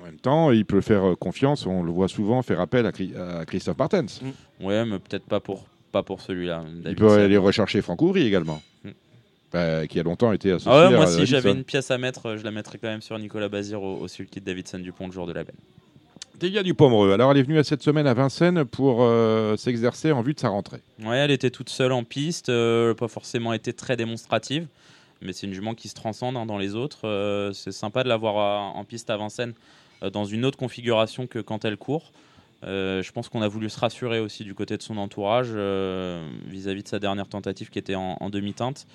En 0.00 0.04
même 0.06 0.18
temps, 0.18 0.50
il 0.50 0.64
peut 0.66 0.80
faire 0.82 1.08
euh, 1.10 1.14
confiance, 1.16 1.66
on 1.66 1.82
le 1.82 1.90
voit 1.90 2.08
souvent 2.08 2.42
faire 2.42 2.60
appel 2.60 2.84
à, 2.86 2.90
Chri- 2.90 3.16
à 3.16 3.44
Christophe 3.46 3.78
Martens. 3.78 4.20
Ouais, 4.60 4.84
mais 4.84 4.98
peut-être 4.98 5.24
pas 5.24 5.40
pour, 5.40 5.64
pas 5.92 6.02
pour 6.02 6.20
celui-là. 6.20 6.62
Il 6.86 6.94
peut 6.94 7.10
aller 7.10 7.36
rechercher 7.38 7.80
Franck 7.80 8.02
Ouvry 8.02 8.26
également, 8.26 8.60
Euh, 9.54 9.86
qui 9.86 10.00
a 10.00 10.02
longtemps 10.02 10.32
été 10.32 10.50
associé 10.50 10.70
Ah 10.72 10.88
ouais, 10.88 10.96
moi, 10.96 11.04
à 11.04 11.06
si 11.06 11.26
j'avais 11.26 11.52
une 11.52 11.62
pièce 11.64 11.90
à 11.90 11.98
mettre, 11.98 12.36
je 12.36 12.42
la 12.44 12.50
mettrais 12.50 12.78
quand 12.78 12.88
même 12.88 13.02
sur 13.02 13.16
Nicolas 13.18 13.48
Bazir 13.48 13.80
au, 13.82 13.98
au 14.00 14.08
sulky 14.08 14.40
de 14.40 14.44
Davidson 14.44 14.78
Dupont 14.80 15.06
le 15.06 15.12
jour 15.12 15.26
de 15.26 15.32
la 15.32 15.44
benne. 15.44 15.54
Delia 16.40 16.64
Dupomereux, 16.64 17.12
alors 17.12 17.30
elle 17.30 17.38
est 17.38 17.42
venue 17.44 17.58
à 17.58 17.64
cette 17.64 17.82
semaine 17.82 18.08
à 18.08 18.14
Vincennes 18.14 18.64
pour 18.64 18.98
euh, 19.02 19.56
s'exercer 19.56 20.10
en 20.10 20.22
vue 20.22 20.34
de 20.34 20.40
sa 20.40 20.48
rentrée. 20.48 20.80
Ouais, 21.04 21.18
elle 21.18 21.30
était 21.30 21.50
toute 21.50 21.68
seule 21.68 21.92
en 21.92 22.02
piste, 22.02 22.48
euh, 22.48 22.92
pas 22.94 23.06
forcément 23.06 23.52
été 23.52 23.72
très 23.72 23.96
démonstrative, 23.96 24.66
mais 25.22 25.32
c'est 25.32 25.46
une 25.46 25.52
jument 25.54 25.74
qui 25.74 25.86
se 25.88 25.94
transcende 25.94 26.36
hein, 26.36 26.44
dans 26.46 26.58
les 26.58 26.74
autres. 26.74 27.06
Euh, 27.06 27.52
c'est 27.52 27.70
sympa 27.70 28.02
de 28.02 28.08
la 28.08 28.16
voir 28.16 28.36
à- 28.38 28.72
en 28.76 28.84
piste 28.84 29.10
à 29.10 29.16
Vincennes 29.16 29.54
euh, 30.02 30.10
dans 30.10 30.24
une 30.24 30.44
autre 30.44 30.58
configuration 30.58 31.28
que 31.28 31.38
quand 31.38 31.64
elle 31.64 31.76
court. 31.76 32.10
Euh, 32.64 33.02
je 33.02 33.12
pense 33.12 33.28
qu'on 33.28 33.42
a 33.42 33.48
voulu 33.48 33.70
se 33.70 33.78
rassurer 33.78 34.18
aussi 34.18 34.42
du 34.42 34.54
côté 34.54 34.76
de 34.76 34.82
son 34.82 34.96
entourage 34.96 35.48
euh, 35.54 36.26
vis-à-vis 36.48 36.82
de 36.82 36.88
sa 36.88 36.98
dernière 36.98 37.28
tentative 37.28 37.68
qui 37.70 37.78
était 37.78 37.94
en, 37.94 38.16
en 38.18 38.28
demi-teinte. 38.30 38.86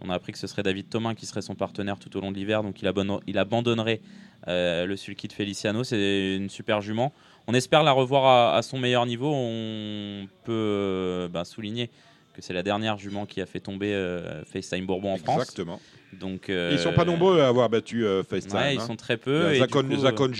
On 0.00 0.10
a 0.10 0.14
appris 0.14 0.32
que 0.32 0.38
ce 0.38 0.46
serait 0.46 0.62
David 0.62 0.88
Thomas 0.88 1.14
qui 1.14 1.26
serait 1.26 1.42
son 1.42 1.54
partenaire 1.54 1.98
tout 1.98 2.16
au 2.16 2.20
long 2.20 2.32
de 2.32 2.36
l'hiver, 2.36 2.62
donc 2.62 2.82
il, 2.82 2.92
il 3.26 3.38
abandonnerait 3.38 4.00
euh, 4.48 4.86
le 4.86 4.96
sulky 4.96 5.28
de 5.28 5.32
Feliciano. 5.32 5.84
C'est 5.84 6.36
une 6.36 6.50
super 6.50 6.80
jument. 6.80 7.12
On 7.46 7.54
espère 7.54 7.82
la 7.82 7.92
revoir 7.92 8.24
à, 8.24 8.56
à 8.56 8.62
son 8.62 8.78
meilleur 8.78 9.06
niveau. 9.06 9.30
On 9.32 10.26
peut 10.44 10.52
euh, 10.52 11.28
bah, 11.28 11.44
souligner 11.44 11.90
que 12.34 12.42
c'est 12.42 12.52
la 12.52 12.62
dernière 12.62 12.98
jument 12.98 13.24
qui 13.24 13.40
a 13.40 13.46
fait 13.46 13.60
tomber 13.60 13.94
euh, 13.94 14.44
FaceTime 14.44 14.84
Bourbon 14.86 15.14
en 15.14 15.16
France. 15.16 15.42
Exactement. 15.42 15.80
Donc, 16.12 16.46
Ils 16.48 16.78
sont 16.78 16.92
pas 16.92 17.04
nombreux 17.04 17.40
à 17.40 17.48
avoir 17.48 17.68
battu 17.68 18.04
euh, 18.04 18.22
FaceTime. 18.22 18.56
Ouais, 18.56 18.74
ils 18.74 18.80
hein. 18.80 18.86
sont 18.86 18.94
très 18.96 19.16
peu. 19.16 19.46
a 19.46 19.54
et 19.54 19.58
Zacon, 19.58 19.82
du 19.82 19.96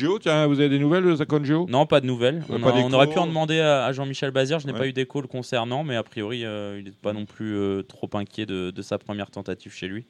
coup, 0.06 0.14
euh, 0.14 0.18
tiens, 0.20 0.46
vous 0.46 0.60
avez 0.60 0.68
des 0.68 0.78
nouvelles 0.78 1.04
de 1.04 1.14
Zacon 1.16 1.42
Gio? 1.42 1.66
Non, 1.68 1.84
pas 1.86 2.00
de 2.00 2.06
nouvelles. 2.06 2.44
Euh, 2.50 2.58
On, 2.62 2.92
a- 2.92 2.96
aurait 2.96 3.08
pu 3.08 3.18
en 3.18 3.26
demander 3.26 3.58
à, 3.60 3.84
à 3.84 3.92
Jean-Michel 3.92 4.30
Bazir. 4.30 4.60
Je 4.60 4.66
n'ai 4.66 4.72
Ouais. 4.72 4.78
pas 4.78 4.86
eu 4.86 4.92
d'écho 4.92 5.20
le 5.20 5.26
concernant, 5.26 5.82
mais 5.82 5.96
a 5.96 6.02
priori, 6.04 6.44
euh, 6.44 6.78
il 6.78 6.84
n'est 6.84 6.90
pas 6.92 7.12
non 7.12 7.24
plus 7.24 7.56
euh, 7.56 7.82
trop 7.82 8.08
inquiet 8.14 8.46
de, 8.46 8.70
de 8.70 8.82
sa 8.82 8.98
première 8.98 9.30
tentative 9.30 9.72
chez 9.72 9.88
lui. 9.88 10.04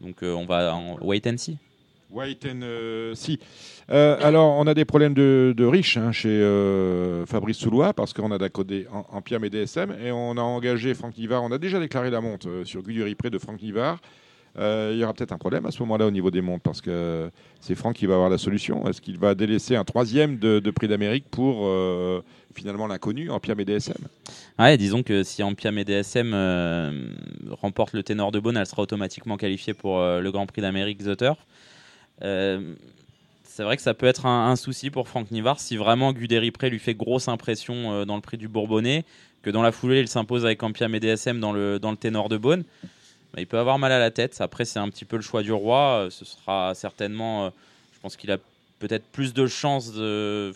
Donc, 0.00 0.22
euh, 0.22 0.32
on 0.32 0.46
va 0.46 0.74
en 0.74 0.96
wait 1.02 1.26
and 1.26 1.36
see. 1.36 1.58
White 2.12 2.46
and 2.46 2.60
euh, 2.62 3.14
si. 3.14 3.38
Euh, 3.90 4.16
alors, 4.22 4.54
on 4.58 4.66
a 4.66 4.74
des 4.74 4.84
problèmes 4.84 5.14
de, 5.14 5.54
de 5.56 5.64
riches 5.64 5.96
hein, 5.96 6.12
chez 6.12 6.28
euh, 6.28 7.26
Fabrice 7.26 7.56
Soulois 7.56 7.94
parce 7.94 8.12
qu'on 8.12 8.30
a 8.30 8.38
d'accordé 8.38 8.86
en, 8.92 9.06
en 9.16 9.22
Piam 9.22 9.44
et 9.44 9.50
DSM 9.50 9.94
et 10.04 10.12
on 10.12 10.36
a 10.36 10.42
engagé 10.42 10.94
Franck 10.94 11.16
Nivard. 11.16 11.42
On 11.42 11.52
a 11.52 11.58
déjà 11.58 11.80
déclaré 11.80 12.10
la 12.10 12.20
monte 12.20 12.46
sur 12.64 12.82
Guduri 12.82 13.14
près 13.14 13.30
de 13.30 13.38
Franck 13.38 13.62
Nivard. 13.62 14.00
Il 14.54 14.98
y 14.98 15.02
aura 15.02 15.14
peut-être 15.14 15.32
un 15.32 15.38
problème 15.38 15.64
à 15.64 15.70
ce 15.70 15.80
moment-là 15.80 16.06
au 16.06 16.10
niveau 16.10 16.30
des 16.30 16.42
montes 16.42 16.60
parce 16.62 16.82
que 16.82 17.30
c'est 17.60 17.74
Franck 17.74 17.96
qui 17.96 18.04
va 18.04 18.14
avoir 18.14 18.28
la 18.28 18.36
solution. 18.36 18.86
Est-ce 18.86 19.00
qu'il 19.00 19.18
va 19.18 19.34
délaisser 19.34 19.76
un 19.76 19.84
troisième 19.84 20.36
de, 20.36 20.70
prix 20.70 20.88
d'Amérique 20.88 21.24
pour 21.30 21.66
finalement 22.54 22.86
l'inconnu 22.86 23.30
en 23.30 23.40
Piam 23.40 23.58
et 23.60 23.64
DSM 23.64 23.96
Ouais, 24.58 24.76
disons 24.76 25.02
que 25.02 25.22
si 25.22 25.42
Ampiam 25.42 25.78
et 25.78 25.86
DSM 25.86 26.34
remporte 27.50 27.94
le 27.94 28.02
ténor 28.02 28.30
de 28.30 28.40
Beaune, 28.40 28.58
elle 28.58 28.66
sera 28.66 28.82
automatiquement 28.82 29.38
qualifiée 29.38 29.72
pour 29.72 29.98
le 30.00 30.30
Grand 30.30 30.44
Prix 30.44 30.60
d'Amérique 30.60 31.02
The 31.02 31.16
Turf. 31.16 31.38
Euh, 32.22 32.74
c'est 33.44 33.62
vrai 33.62 33.76
que 33.76 33.82
ça 33.82 33.94
peut 33.94 34.06
être 34.06 34.26
un, 34.26 34.56
souci 34.56 34.90
pour 34.90 35.08
Franck 35.08 35.30
Nivard 35.30 35.60
si 35.60 35.76
vraiment 35.76 36.12
Guderipré 36.12 36.70
lui 36.70 36.78
fait 36.78 36.94
grosse 36.94 37.28
impression 37.28 37.92
euh, 37.92 38.04
dans 38.04 38.14
le 38.16 38.22
prix 38.22 38.38
du 38.38 38.48
Bourbonnais, 38.48 39.04
que 39.42 39.50
dans 39.50 39.62
la 39.62 39.72
foulée 39.72 40.00
il 40.00 40.08
s'impose 40.08 40.44
avec 40.46 40.62
Ampiam 40.62 40.94
et 40.94 41.00
DSM 41.00 41.38
dans 41.38 41.52
le, 41.52 41.78
ténor 41.98 42.28
de 42.28 42.38
Beaune. 42.38 42.64
Bah, 43.34 43.40
il 43.40 43.46
peut 43.46 43.58
avoir 43.58 43.78
mal 43.78 43.92
à 43.92 43.98
la 43.98 44.10
tête. 44.10 44.40
Après, 44.40 44.64
c'est 44.64 44.78
un 44.78 44.88
petit 44.88 45.04
peu 45.04 45.16
le 45.16 45.22
choix 45.22 45.42
du 45.42 45.52
roi. 45.52 46.04
Euh, 46.04 46.10
Ce 46.10 46.24
sera 46.24 46.74
certainement, 46.74 47.50
je 47.94 48.00
pense 48.00 48.16
qu'il 48.16 48.30
a 48.30 48.38
peut-être 48.78 49.04
plus 49.04 49.32
de 49.32 49.46
chances 49.46 49.92
de, 49.92 50.52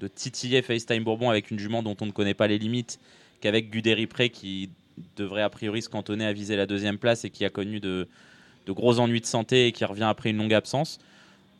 de 0.00 0.08
titiller 0.08 0.62
FaceTime 0.62 1.04
Bourbon 1.04 1.30
avec 1.30 1.50
une 1.50 1.58
jument 1.58 1.82
dont 1.82 1.96
on 2.00 2.06
ne 2.06 2.12
connaît 2.12 2.34
pas 2.34 2.46
les 2.46 2.58
limites 2.58 2.98
qu'avec 3.40 3.70
Guderipré 3.70 4.30
qui 4.30 4.70
devrait 5.16 5.42
a 5.42 5.50
priori 5.50 5.82
se 5.82 5.88
cantonner 5.88 6.26
à 6.26 6.32
viser 6.32 6.56
la 6.56 6.66
deuxième 6.66 6.98
place 6.98 7.24
et 7.24 7.30
qui 7.30 7.44
a 7.44 7.50
connu 7.50 7.80
de, 7.80 8.08
de 8.66 8.72
gros 8.72 8.98
ennuis 9.00 9.20
de 9.20 9.26
santé 9.26 9.66
et 9.68 9.72
qui 9.72 9.84
revient 9.84 10.04
après 10.04 10.30
une 10.30 10.36
longue 10.38 10.54
absence. 10.54 10.98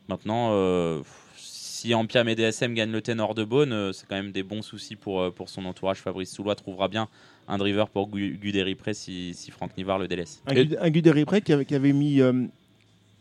Maintenant, 0.09 0.49
euh, 0.51 1.01
si 1.37 1.93
Ampiam 1.93 2.27
et 2.29 2.35
DSM 2.35 2.73
gagnent 2.73 2.91
le 2.91 3.01
ténor 3.01 3.35
de 3.35 3.43
Beaune, 3.43 3.73
euh, 3.73 3.91
c'est 3.93 4.07
quand 4.07 4.15
même 4.15 4.31
des 4.31 4.43
bons 4.43 4.61
soucis 4.61 4.95
pour, 4.95 5.21
euh, 5.21 5.31
pour 5.31 5.49
son 5.49 5.65
entourage. 5.65 5.97
Fabrice 5.97 6.31
Soulois 6.31 6.55
trouvera 6.55 6.87
bien 6.87 7.07
un 7.47 7.57
driver 7.57 7.89
pour 7.89 8.07
Gu- 8.09 8.37
Guderipré 8.41 8.93
si, 8.93 9.33
si 9.33 9.51
Franck 9.51 9.75
Nivard 9.77 9.99
le 9.99 10.07
délaisse. 10.07 10.41
Un, 10.47 10.53
Et- 10.55 10.67
qui 11.65 11.75
avait, 11.75 11.91
mis. 11.93 12.21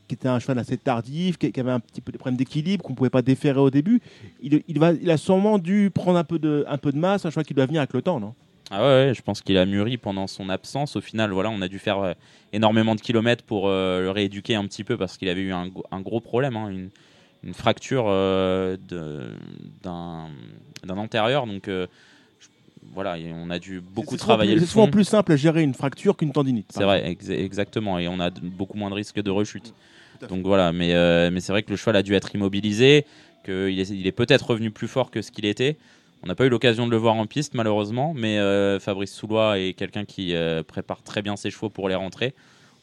qui 0.09 0.15
était 0.15 0.29
un 0.29 0.39
cheval 0.39 0.59
assez 0.59 0.77
tardif, 0.77 1.39
qui, 1.39 1.51
qui 1.51 1.59
avait 1.61 1.71
un 1.73 1.81
petit 1.81 2.01
peu 2.01 2.13
des 2.13 2.19
problèmes 2.19 2.37
d'équilibre, 2.37 2.85
qu'on 2.85 2.93
ne 2.93 2.97
pouvait 2.97 3.11
pas 3.11 3.23
déférer 3.23 3.59
au 3.61 3.71
début. 3.71 4.01
Il, 4.43 4.63
il 4.69 4.79
va, 4.79 4.93
il 4.93 5.11
a 5.11 5.17
sûrement 5.17 5.59
dû 5.59 5.91
prendre 5.93 6.19
un 6.19 6.25
peu 6.25 6.39
de, 6.39 6.65
un 6.69 6.79
peu 6.79 6.93
de 6.93 6.99
masse, 6.99 7.25
un 7.27 7.31
cheval 7.31 7.45
qui 7.45 7.55
doit 7.55 7.67
venir 7.67 7.81
avec 7.81 7.93
le 7.95 8.03
temps, 8.03 8.21
non? 8.21 8.35
Ah 8.73 8.81
ouais, 8.81 9.07
ouais, 9.09 9.15
je 9.15 9.21
pense 9.23 9.43
qu'il 9.43 9.59
a 9.59 9.67
mûri 9.67 9.99
pendant 9.99 10.27
son 10.27 10.49
absence. 10.49 10.97
Au 10.97 11.01
final, 11.01 11.31
voilà, 11.31 11.51
on 11.51 11.61
a 11.61 11.69
dû 11.69 11.79
faire 11.79 11.99
euh, 11.99 12.13
énormément 12.53 12.95
de 12.95 13.01
kilomètres 13.01 13.45
pour 13.45 13.69
euh, 13.69 14.01
le 14.01 14.11
rééduquer 14.11 14.55
un 14.55 14.67
petit 14.67 14.83
peu 14.83 14.97
parce 14.97 15.19
qu'il 15.19 15.29
avait 15.29 15.43
eu 15.43 15.53
un, 15.53 15.69
gros 16.01 16.21
problème, 16.21 16.57
hein, 16.57 16.69
une, 16.71 16.89
une 17.45 17.55
fracture 17.55 18.07
euh, 18.09 18.77
d'un 19.83 20.29
antérieur. 20.97 21.47
Donc 21.47 21.69
voilà, 22.95 23.19
et 23.19 23.33
on 23.33 23.51
a 23.51 23.59
dû 23.59 23.81
beaucoup 23.81 24.17
travailler 24.17 24.53
plus- 24.53 24.61
le 24.61 24.67
C'est 24.67 24.73
souvent 24.73 24.89
plus 24.89 25.05
simple 25.05 25.33
à 25.33 25.37
gérer 25.37 25.63
une 25.63 25.75
fracture 25.75 26.17
qu'une 26.17 26.33
tendinite. 26.33 26.67
C'est 26.71 26.85
vrai, 26.85 27.09
ex- 27.11 27.29
exactement. 27.29 27.99
Et 27.99 28.09
on 28.09 28.21
a 28.21 28.31
beaucoup 28.31 28.77
moins 28.77 28.91
de 28.91 28.95
risques 28.95 29.21
de 29.21 29.31
rechute. 29.31 29.73
Donc 30.29 30.45
voilà, 30.47 30.73
mais, 30.73 30.95
euh, 30.95 31.31
mais 31.33 31.41
c'est 31.41 31.53
vrai 31.53 31.63
que 31.63 31.71
le 31.71 31.77
cheval 31.77 31.97
a 31.97 32.03
dû 32.03 32.15
être 32.15 32.35
immobilisé, 32.35 33.05
qu'il 33.45 33.79
est, 33.81 33.89
il 33.91 34.07
est 34.07 34.13
peut-être 34.13 34.51
revenu 34.51 34.71
plus 34.71 34.89
fort 34.89 35.11
que 35.11 35.21
ce 35.23 35.31
qu'il 35.33 35.47
était. 35.47 35.77
On 36.23 36.29
n'a 36.29 36.35
pas 36.35 36.47
eu 36.47 36.49
l'occasion 36.49 36.87
de 36.87 36.91
le 36.93 36.97
voir 36.97 37.15
en 37.15 37.27
piste, 37.27 37.55
malheureusement, 37.55 38.13
mais 38.15 38.39
euh, 38.39 38.79
Fabrice 38.79 39.13
Soulois 39.13 39.59
est 39.59 39.73
quelqu'un 39.73 40.05
qui 40.05 40.35
euh, 40.35 40.63
prépare 40.63 41.03
très 41.03 41.21
bien 41.21 41.37
ses 41.37 41.51
chevaux 41.51 41.69
pour 41.69 41.89
les 41.89 41.97
rentrer. 41.97 42.35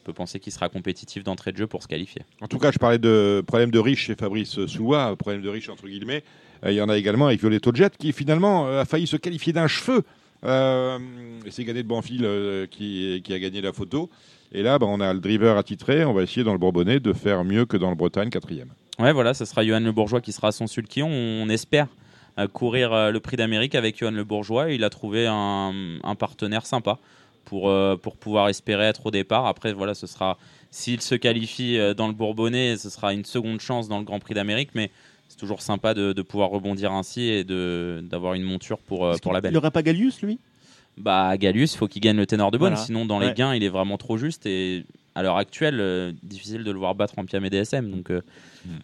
On 0.02 0.06
peut 0.06 0.12
penser 0.12 0.40
qu'il 0.40 0.52
sera 0.52 0.68
compétitif 0.68 1.24
d'entrée 1.24 1.52
de 1.52 1.56
jeu 1.56 1.66
pour 1.66 1.82
se 1.82 1.88
qualifier. 1.88 2.22
En 2.40 2.48
tout 2.48 2.58
cas, 2.58 2.70
je 2.70 2.78
parlais 2.78 2.98
de 2.98 3.42
problème 3.46 3.70
de 3.70 3.78
riche 3.78 4.06
chez 4.06 4.14
Fabrice 4.14 4.66
Soulois, 4.66 5.16
problème 5.16 5.42
de 5.42 5.48
riche 5.48 5.68
entre 5.68 5.86
guillemets. 5.86 6.22
Euh, 6.64 6.72
il 6.72 6.76
y 6.76 6.82
en 6.82 6.88
a 6.88 6.96
également 6.96 7.26
avec 7.26 7.40
Violetto 7.40 7.74
Jet 7.74 7.96
qui 7.96 8.12
finalement 8.12 8.66
a 8.66 8.84
failli 8.84 9.06
se 9.06 9.16
qualifier 9.16 9.52
d'un 9.52 9.66
cheveu. 9.66 10.04
Euh, 10.44 10.98
c'est 11.50 11.64
Gagné 11.64 11.82
de 11.82 11.88
Banfil 11.88 12.22
euh, 12.24 12.66
qui, 12.66 13.20
qui 13.24 13.32
a 13.32 13.38
gagné 13.38 13.60
la 13.60 13.72
photo. 13.72 14.10
Et 14.52 14.62
là, 14.62 14.78
bah, 14.78 14.86
on 14.88 15.00
a 15.00 15.12
le 15.12 15.20
driver 15.20 15.56
attitré. 15.56 16.04
On 16.04 16.12
va 16.12 16.22
essayer 16.22 16.44
dans 16.44 16.52
le 16.52 16.58
Bourbonnais 16.58 17.00
de 17.00 17.12
faire 17.12 17.44
mieux 17.44 17.66
que 17.66 17.76
dans 17.76 17.90
le 17.90 17.96
Bretagne, 17.96 18.30
quatrième. 18.30 18.68
Ouais, 18.98 19.12
voilà, 19.12 19.32
ce 19.32 19.44
sera 19.44 19.64
Johan 19.64 19.80
Le 19.80 19.92
Bourgeois 19.92 20.20
qui 20.20 20.32
sera 20.32 20.48
à 20.48 20.52
son 20.52 20.66
sulky. 20.66 21.02
On, 21.02 21.08
on 21.08 21.48
espère 21.48 21.88
courir 22.52 22.92
euh, 22.92 23.10
le 23.10 23.20
prix 23.20 23.36
d'Amérique 23.36 23.74
avec 23.74 23.98
Johan 23.98 24.10
Le 24.12 24.24
Bourgeois. 24.24 24.70
Il 24.70 24.84
a 24.84 24.90
trouvé 24.90 25.26
un, 25.28 25.72
un 26.02 26.14
partenaire 26.14 26.66
sympa 26.66 26.98
pour, 27.44 27.68
euh, 27.68 27.96
pour 27.96 28.16
pouvoir 28.16 28.48
espérer 28.48 28.84
être 28.84 29.06
au 29.06 29.10
départ. 29.10 29.46
Après, 29.46 29.72
voilà, 29.72 29.94
ce 29.94 30.06
sera 30.06 30.38
s'il 30.70 31.00
se 31.00 31.14
qualifie 31.14 31.78
euh, 31.78 31.94
dans 31.94 32.06
le 32.06 32.14
Bourbonnais, 32.14 32.76
ce 32.76 32.90
sera 32.90 33.12
une 33.12 33.24
seconde 33.24 33.60
chance 33.60 33.88
dans 33.88 33.98
le 33.98 34.04
Grand 34.04 34.20
Prix 34.20 34.34
d'Amérique, 34.34 34.70
mais 34.74 34.90
c'est 35.28 35.38
toujours 35.38 35.62
sympa 35.62 35.94
de, 35.94 36.12
de 36.12 36.22
pouvoir 36.22 36.50
rebondir 36.50 36.92
ainsi 36.92 37.22
et 37.22 37.44
d'avoir 37.44 38.34
une 38.34 38.42
monture 38.44 38.78
pour, 38.78 39.10
pour 39.22 39.32
la 39.32 39.38
Il 39.38 39.42
belle. 39.42 39.52
n'aurait 39.52 39.70
pas 39.70 39.82
Gallius, 39.82 40.22
lui? 40.22 40.38
Bah, 40.98 41.36
Galius, 41.38 41.72
il 41.74 41.78
faut 41.78 41.88
qu'il 41.88 42.02
gagne 42.02 42.16
le 42.16 42.26
ténor 42.26 42.50
de 42.50 42.58
bonne, 42.58 42.70
Voilà. 42.72 42.84
sinon 42.84 43.06
dans 43.06 43.18
les 43.18 43.28
Ouais. 43.28 43.34
gains, 43.34 43.54
il 43.54 43.62
est 43.64 43.68
vraiment 43.68 43.96
trop 43.96 44.16
juste 44.16 44.44
et 44.46 44.84
à 45.14 45.22
l'heure 45.22 45.38
actuelle, 45.38 45.78
euh, 45.80 46.12
difficile 46.22 46.62
de 46.62 46.70
le 46.70 46.78
voir 46.78 46.94
battre 46.94 47.14
en 47.18 47.24
Piam 47.24 47.44
et 47.44 47.50
DSM. 47.50 47.90
Donc, 47.90 48.10
euh, 48.10 48.20
Hmm. 48.66 48.76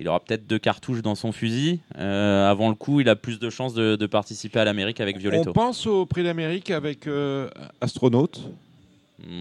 Il 0.00 0.08
aura 0.08 0.20
peut-être 0.20 0.46
deux 0.46 0.58
cartouches 0.58 1.02
dans 1.02 1.14
son 1.14 1.32
fusil. 1.32 1.80
Euh, 1.98 2.50
avant 2.50 2.68
le 2.68 2.74
coup, 2.74 3.00
il 3.00 3.08
a 3.08 3.16
plus 3.16 3.38
de 3.38 3.50
chances 3.50 3.74
de, 3.74 3.96
de 3.96 4.06
participer 4.06 4.60
à 4.60 4.64
l'Amérique 4.64 5.00
avec 5.00 5.16
Violetto. 5.18 5.50
On 5.50 5.52
pense 5.52 5.86
au 5.86 6.06
prix 6.06 6.22
d'Amérique 6.22 6.70
avec 6.70 7.06
euh, 7.06 7.48
Astronaute. 7.80 8.50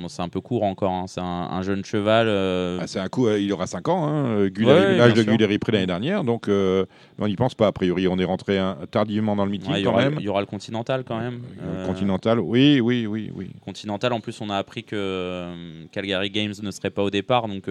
C'est 0.07 0.21
un 0.21 0.29
peu 0.29 0.39
court 0.39 0.63
encore, 0.63 0.91
hein. 0.91 1.05
c'est 1.07 1.19
un, 1.19 1.23
un 1.23 1.61
jeune 1.61 1.83
cheval. 1.83 2.27
euh, 2.29 2.79
Ah, 2.81 2.87
c'est 2.87 2.99
un 2.99 3.09
coup, 3.09 3.27
euh, 3.27 3.39
il 3.39 3.51
aura 3.51 3.67
5 3.67 3.87
ans. 3.89 4.07
Hein. 4.07 4.47
Guilherme- 4.47 5.13
de. 5.13 5.23
Guilherme 5.23 5.57
pris 5.59 5.71
l'année 5.73 5.85
dernière. 5.85 6.23
Donc, 6.23 6.47
euh, 6.47 6.85
on 7.19 7.27
n'y 7.27 7.35
pense 7.35 7.55
pas. 7.55 7.67
A 7.67 7.71
priori, 7.73 8.07
on 8.07 8.17
est 8.17 8.23
rentré 8.23 8.57
hein, 8.57 8.77
tardivement 8.89 9.35
dans 9.35 9.43
le 9.43 9.51
meeting 9.51 9.73
ouais, 9.73 9.83
quand 9.83 9.91
aura, 9.91 10.03
même. 10.05 10.15
il 10.19 10.25
y 10.25 10.29
aura 10.29 10.39
le 10.39 10.45
Continental 10.47 11.03
quand 11.05 11.19
même. 11.19 11.41
Continental, 11.85 12.39
oui, 12.39 12.79
oui, 12.79 13.05
oui, 13.05 13.31
oui. 13.35 13.49
Continental, 13.65 14.13
en 14.13 14.21
plus, 14.21 14.39
on 14.41 14.49
a 14.49 14.55
appris 14.55 14.83
que 14.85 15.85
Calgary 15.91 16.29
Games 16.29 16.53
ne 16.63 16.71
serait 16.71 16.89
pas 16.89 17.03
au 17.03 17.09
départ, 17.09 17.47
donc 17.47 17.65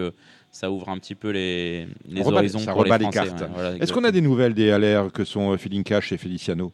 ça 0.51 0.71
ouvre 0.71 0.91
un 0.91 0.99
petit 0.99 1.15
peu 1.15 1.31
les, 1.31 1.87
les 2.09 2.21
On 2.21 2.25
rebat- 2.25 2.39
horizons 2.39 2.59
ça 2.61 2.73
pour 2.73 2.83
rebat 2.83 2.99
les 2.99 3.09
cartes. 3.09 3.41
ouais, 3.41 3.47
voilà, 3.55 3.77
Est-ce 3.79 3.93
qu'on 3.93 4.05
a 4.05 4.13
des 4.13 4.21
nouvelles 4.21 4.55
des 4.55 4.67
LR 4.79 5.11
que 5.11 5.25
sont 5.25 5.57
Feeling 5.57 5.83
Cash 5.83 6.13
et 6.13 6.17
Feliciano 6.19 6.71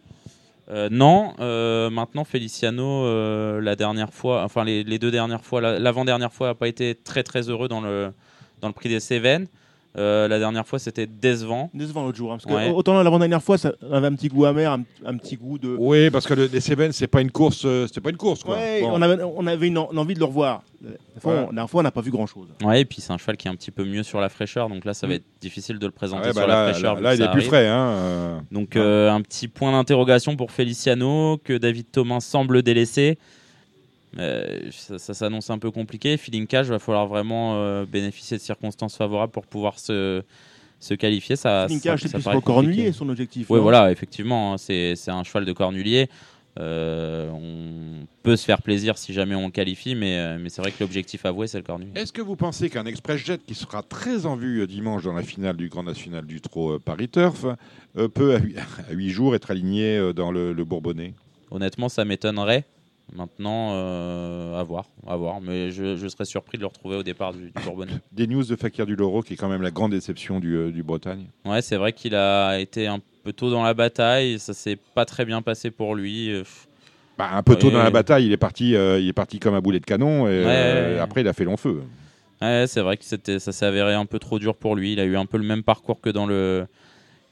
Euh, 0.71 0.89
non, 0.91 1.35
euh, 1.41 1.91
maintenant 1.91 2.25
Feliciano, 2.25 3.05
euh, 3.05 3.61
la 3.61 3.75
dernière 3.75 4.12
fois, 4.15 4.45
enfin 4.45 4.62
les, 4.65 4.85
deux 5.00 5.11
dernières 5.11 5.45
fois, 5.45 5.61
la- 5.61 5.79
l'avant-dernière 5.81 6.33
fois 6.33 6.49
n'a 6.49 6.55
pas 6.55 6.69
été 6.69 6.95
très 6.95 7.25
très 7.25 7.49
heureux 7.49 7.67
dans 7.67 7.81
le, 7.81 8.12
dans 8.61 8.69
le 8.69 8.75
prix 8.75 8.89
des 8.89 9.00
Cévennes. 9.00 9.49
Euh, 9.97 10.28
la 10.28 10.38
dernière 10.38 10.66
fois 10.68 10.78
c'était 10.78 11.06
décevant. 11.09 11.68
Décevant 11.75 12.04
l'autre 12.04 12.16
jour. 12.16 12.30
hein, 12.32 12.37
parce 12.37 12.47
que 12.47 12.52
Ouais. 12.52 12.73
autant 12.73 13.02
l'avant-dernière 13.02 13.42
fois, 13.42 13.59
ça 13.59 13.73
avait 13.90 14.06
un 14.06 14.14
petit 14.14 14.28
goût 14.28 14.44
amer, 14.44 14.70
un, 14.70 14.82
un 15.04 15.16
petit 15.16 15.37
goût 15.37 15.59
de. 15.59 15.75
Oui, 15.78 16.11
parce 16.11 16.26
que 16.28 16.35
le, 16.35 16.47
les 16.47 16.61
Cévennes, 16.61 16.92
c'est 16.92 17.09
pas 17.09 17.20
une 17.20 17.32
course, 17.32 17.62
euh, 17.64 17.88
c'était 17.88 18.00
pas 18.00 18.11
une 18.11 18.16
course, 18.16 18.44
quoi. 18.44 18.54
Ouais, 18.56 18.82
Bon. 18.82 18.90
on 18.92 19.02
avait, 19.02 19.20
on 19.23 19.44
avait 19.49 19.66
une, 19.66 19.78
en- 19.78 19.90
une 19.90 19.99
envie 19.99 20.14
de 20.14 20.20
le 20.20 20.26
revoir. 20.26 20.62
La 20.80 20.90
dernière 20.90 21.06
fois, 21.20 21.32
Ouais. 21.32 21.38
on- 21.38 21.40
la 21.40 21.47
dernière 21.49 21.70
fois, 21.70 21.80
on 21.80 21.82
n'a 21.82 21.90
pas 21.90 22.00
vu 22.02 22.12
grand-chose. 22.12 22.47
Ouais, 22.62 22.80
et 22.82 22.85
puis 22.85 23.00
c'est 23.00 23.12
un 23.12 23.18
cheval 23.18 23.37
qui 23.37 23.49
est 23.49 23.50
un 23.50 23.56
petit 23.56 23.73
peu 23.73 23.85
mieux 23.85 24.04
sur 24.04 24.20
la 24.20 24.28
fraîcheur, 24.28 24.68
donc 24.68 24.85
là 24.85 24.94
ça 24.94 25.09
va 25.09 25.14
Mm. 25.14 25.16
être 25.16 25.25
difficile 25.40 25.78
de 25.80 25.87
le 25.87 25.92
Ah 25.92 25.99
présenter 25.99 26.26
ouais, 26.28 26.32
sur 26.35 26.40
bah 26.42 26.47
la 26.47 26.54
là, 26.66 26.70
fraîcheur. 26.73 27.00
là, 27.00 27.14
il 27.16 27.23
est 27.23 27.30
plus 27.32 27.42
frais. 27.42 27.66
Hein, 27.66 27.88
euh. 27.88 28.38
Donc 28.52 28.70
Ouais. 28.76 28.80
euh, 28.80 29.12
un 29.12 29.20
petit 29.23 29.49
point 29.49 29.73
d'interrogation 29.73 30.37
pour 30.37 30.52
Feliciano 30.52 31.38
que 31.42 31.59
David 31.59 31.90
Thomas 31.90 32.20
semble 32.20 32.62
délaisser. 32.62 33.18
Euh, 34.19 34.71
ça 34.73 34.99
ça 34.99 35.14
s'annonce 35.14 35.50
un 35.50 35.59
peu 35.59 35.71
compliqué. 35.71 36.17
Feeling 36.17 36.47
cash, 36.47 36.67
va 36.67 36.79
falloir 36.79 37.07
vraiment 37.07 37.55
euh, 37.57 37.85
bénéficier 37.87 38.37
de 38.37 38.43
circonstances 38.43 38.97
favorables 38.97 39.33
pour 39.33 39.47
pouvoir 39.47 39.79
se, 39.79 40.23
se 40.81 40.95
qualifier. 40.95 41.37
Ça, 41.37 41.69
je 41.69 41.75
sais 41.75 42.09
ça 42.09 42.19
plus 42.19 42.23
compliqué. 42.23 42.43
Cornulier, 42.43 42.93
son 42.93 43.09
objectif. 43.09 43.49
Oui, 43.50 43.61
voilà, 43.61 43.90
effectivement, 43.93 44.55
hein, 44.55 44.59
c'est 44.59 44.97
c'est 44.97 45.11
un 45.11 45.23
cheval 45.23 45.45
de 45.45 45.52
cornulier. 45.52 46.09
Euh, 46.59 47.31
on 47.31 48.07
peut 48.25 48.35
se 48.35 48.45
faire 48.45 48.61
plaisir 48.61 48.99
si 48.99 49.12
jamais 49.12 49.37
on 49.37 49.47
le 49.47 49.52
qualifie, 49.52 49.95
mais, 49.95 50.37
mais 50.37 50.49
c'est 50.49 50.61
vrai 50.61 50.73
que 50.73 50.79
l'objectif 50.81 51.25
avoué, 51.25 51.47
c'est 51.47 51.59
le 51.59 51.64
cornulier. 51.64 51.93
Est-ce 51.95 52.12
que 52.12 52.21
vous 52.21 52.35
pensez 52.35 52.69
qu'un 52.69 52.87
Express 52.87 53.25
Jet 53.25 53.40
qui 53.47 53.55
sera 53.55 53.85
très 53.85 54.26
en 54.26 54.35
vue 54.35 54.67
dimanche 54.67 55.05
dans 55.05 55.12
la 55.12 55.23
finale 55.23 55.57
du 55.57 55.69
Grand 55.69 55.85
National 55.85 56.26
du 56.26 56.40
Trot 56.40 56.81
Paris 56.81 57.09
Turf 57.09 57.47
peut 57.95 58.35
à 58.35 58.93
8 58.93 59.09
jours 59.11 59.37
être 59.37 59.52
aligné 59.52 60.12
dans 60.12 60.33
le, 60.33 60.52
le 60.52 60.64
Bourbonnais? 60.64 61.14
Honnêtement, 61.52 61.88
ça 61.88 62.05
m'étonnerait. 62.05 62.64
Maintenant, 63.14 63.71
euh, 63.73 64.59
à 64.59 64.62
voir, 64.62 64.87
à 65.07 65.17
voir. 65.17 65.40
Mais 65.40 65.71
je, 65.71 65.97
je 65.97 66.09
serais 66.09 66.25
surpris 66.25 66.59
de 66.59 66.62
le 66.62 66.69
retrouver 66.69 66.97
au 66.97 67.02
départ 67.02 67.33
du, 67.33 67.50
du 67.50 67.62
Bourbonnais. 67.64 67.93
Des 68.12 68.26
news 68.26 68.45
de 68.45 68.57
Fakir 68.57 68.87
du 68.87 68.95
Loro 68.97 69.23
qui 69.23 69.35
est 69.35 69.37
quand 69.37 69.49
même 69.49 69.62
la 69.62 69.71
grande 69.71 69.90
déception 69.93 70.38
du, 70.38 70.55
euh, 70.57 70.71
du 70.71 70.83
Bretagne. 70.83 71.26
Ouais, 71.45 71.61
c'est 71.62 71.76
vrai 71.76 71.93
qu'il 71.93 72.14
a 72.14 72.59
été 72.59 72.87
un 72.87 73.00
peu 73.25 73.33
tôt 73.33 73.50
dans 73.50 73.64
la 73.64 73.75
bataille. 73.75 74.38
Ça 74.38 74.55
s'est 74.55 74.79
pas 74.95 75.05
très 75.05 75.25
bien 75.25 75.43
passé 75.43 75.71
pour 75.71 75.95
lui. 75.95 76.33
Bah, 77.21 77.31
un 77.35 77.43
peu 77.43 77.57
tôt 77.57 77.71
dans 77.71 77.83
la 77.83 77.90
bataille, 77.90 78.25
il 78.25 78.33
est 78.33 78.38
parti, 78.38 78.75
euh, 78.75 78.99
il 78.99 79.07
est 79.07 79.12
parti 79.12 79.38
comme 79.38 79.55
un 79.55 79.61
boulet 79.61 79.79
de 79.79 79.85
canon 79.85 80.26
et 80.26 80.43
Ouais, 80.45 80.99
après 80.99 81.21
il 81.21 81.29
a 81.29 81.35
fait 81.35 81.45
long 81.45 81.59
feu. 81.59 81.83
Ouais, 82.40 82.64
c'est 82.67 82.81
vrai 82.81 82.97
que 82.97 83.05
ça 83.05 83.52
s'est 83.52 83.67
avéré 83.67 83.93
un 83.93 84.07
peu 84.07 84.19
trop 84.19 84.38
dur 84.38 84.57
pour 84.57 84.75
lui. 84.75 84.95
Il 84.95 85.00
a 85.00 85.05
eu 85.05 85.17
un 85.19 85.26
peu 85.26 85.37
le 85.37 85.45
même 85.45 85.62
parcours 85.62 86.00
que 86.00 86.09
dans 86.09 86.25
le, 86.25 86.67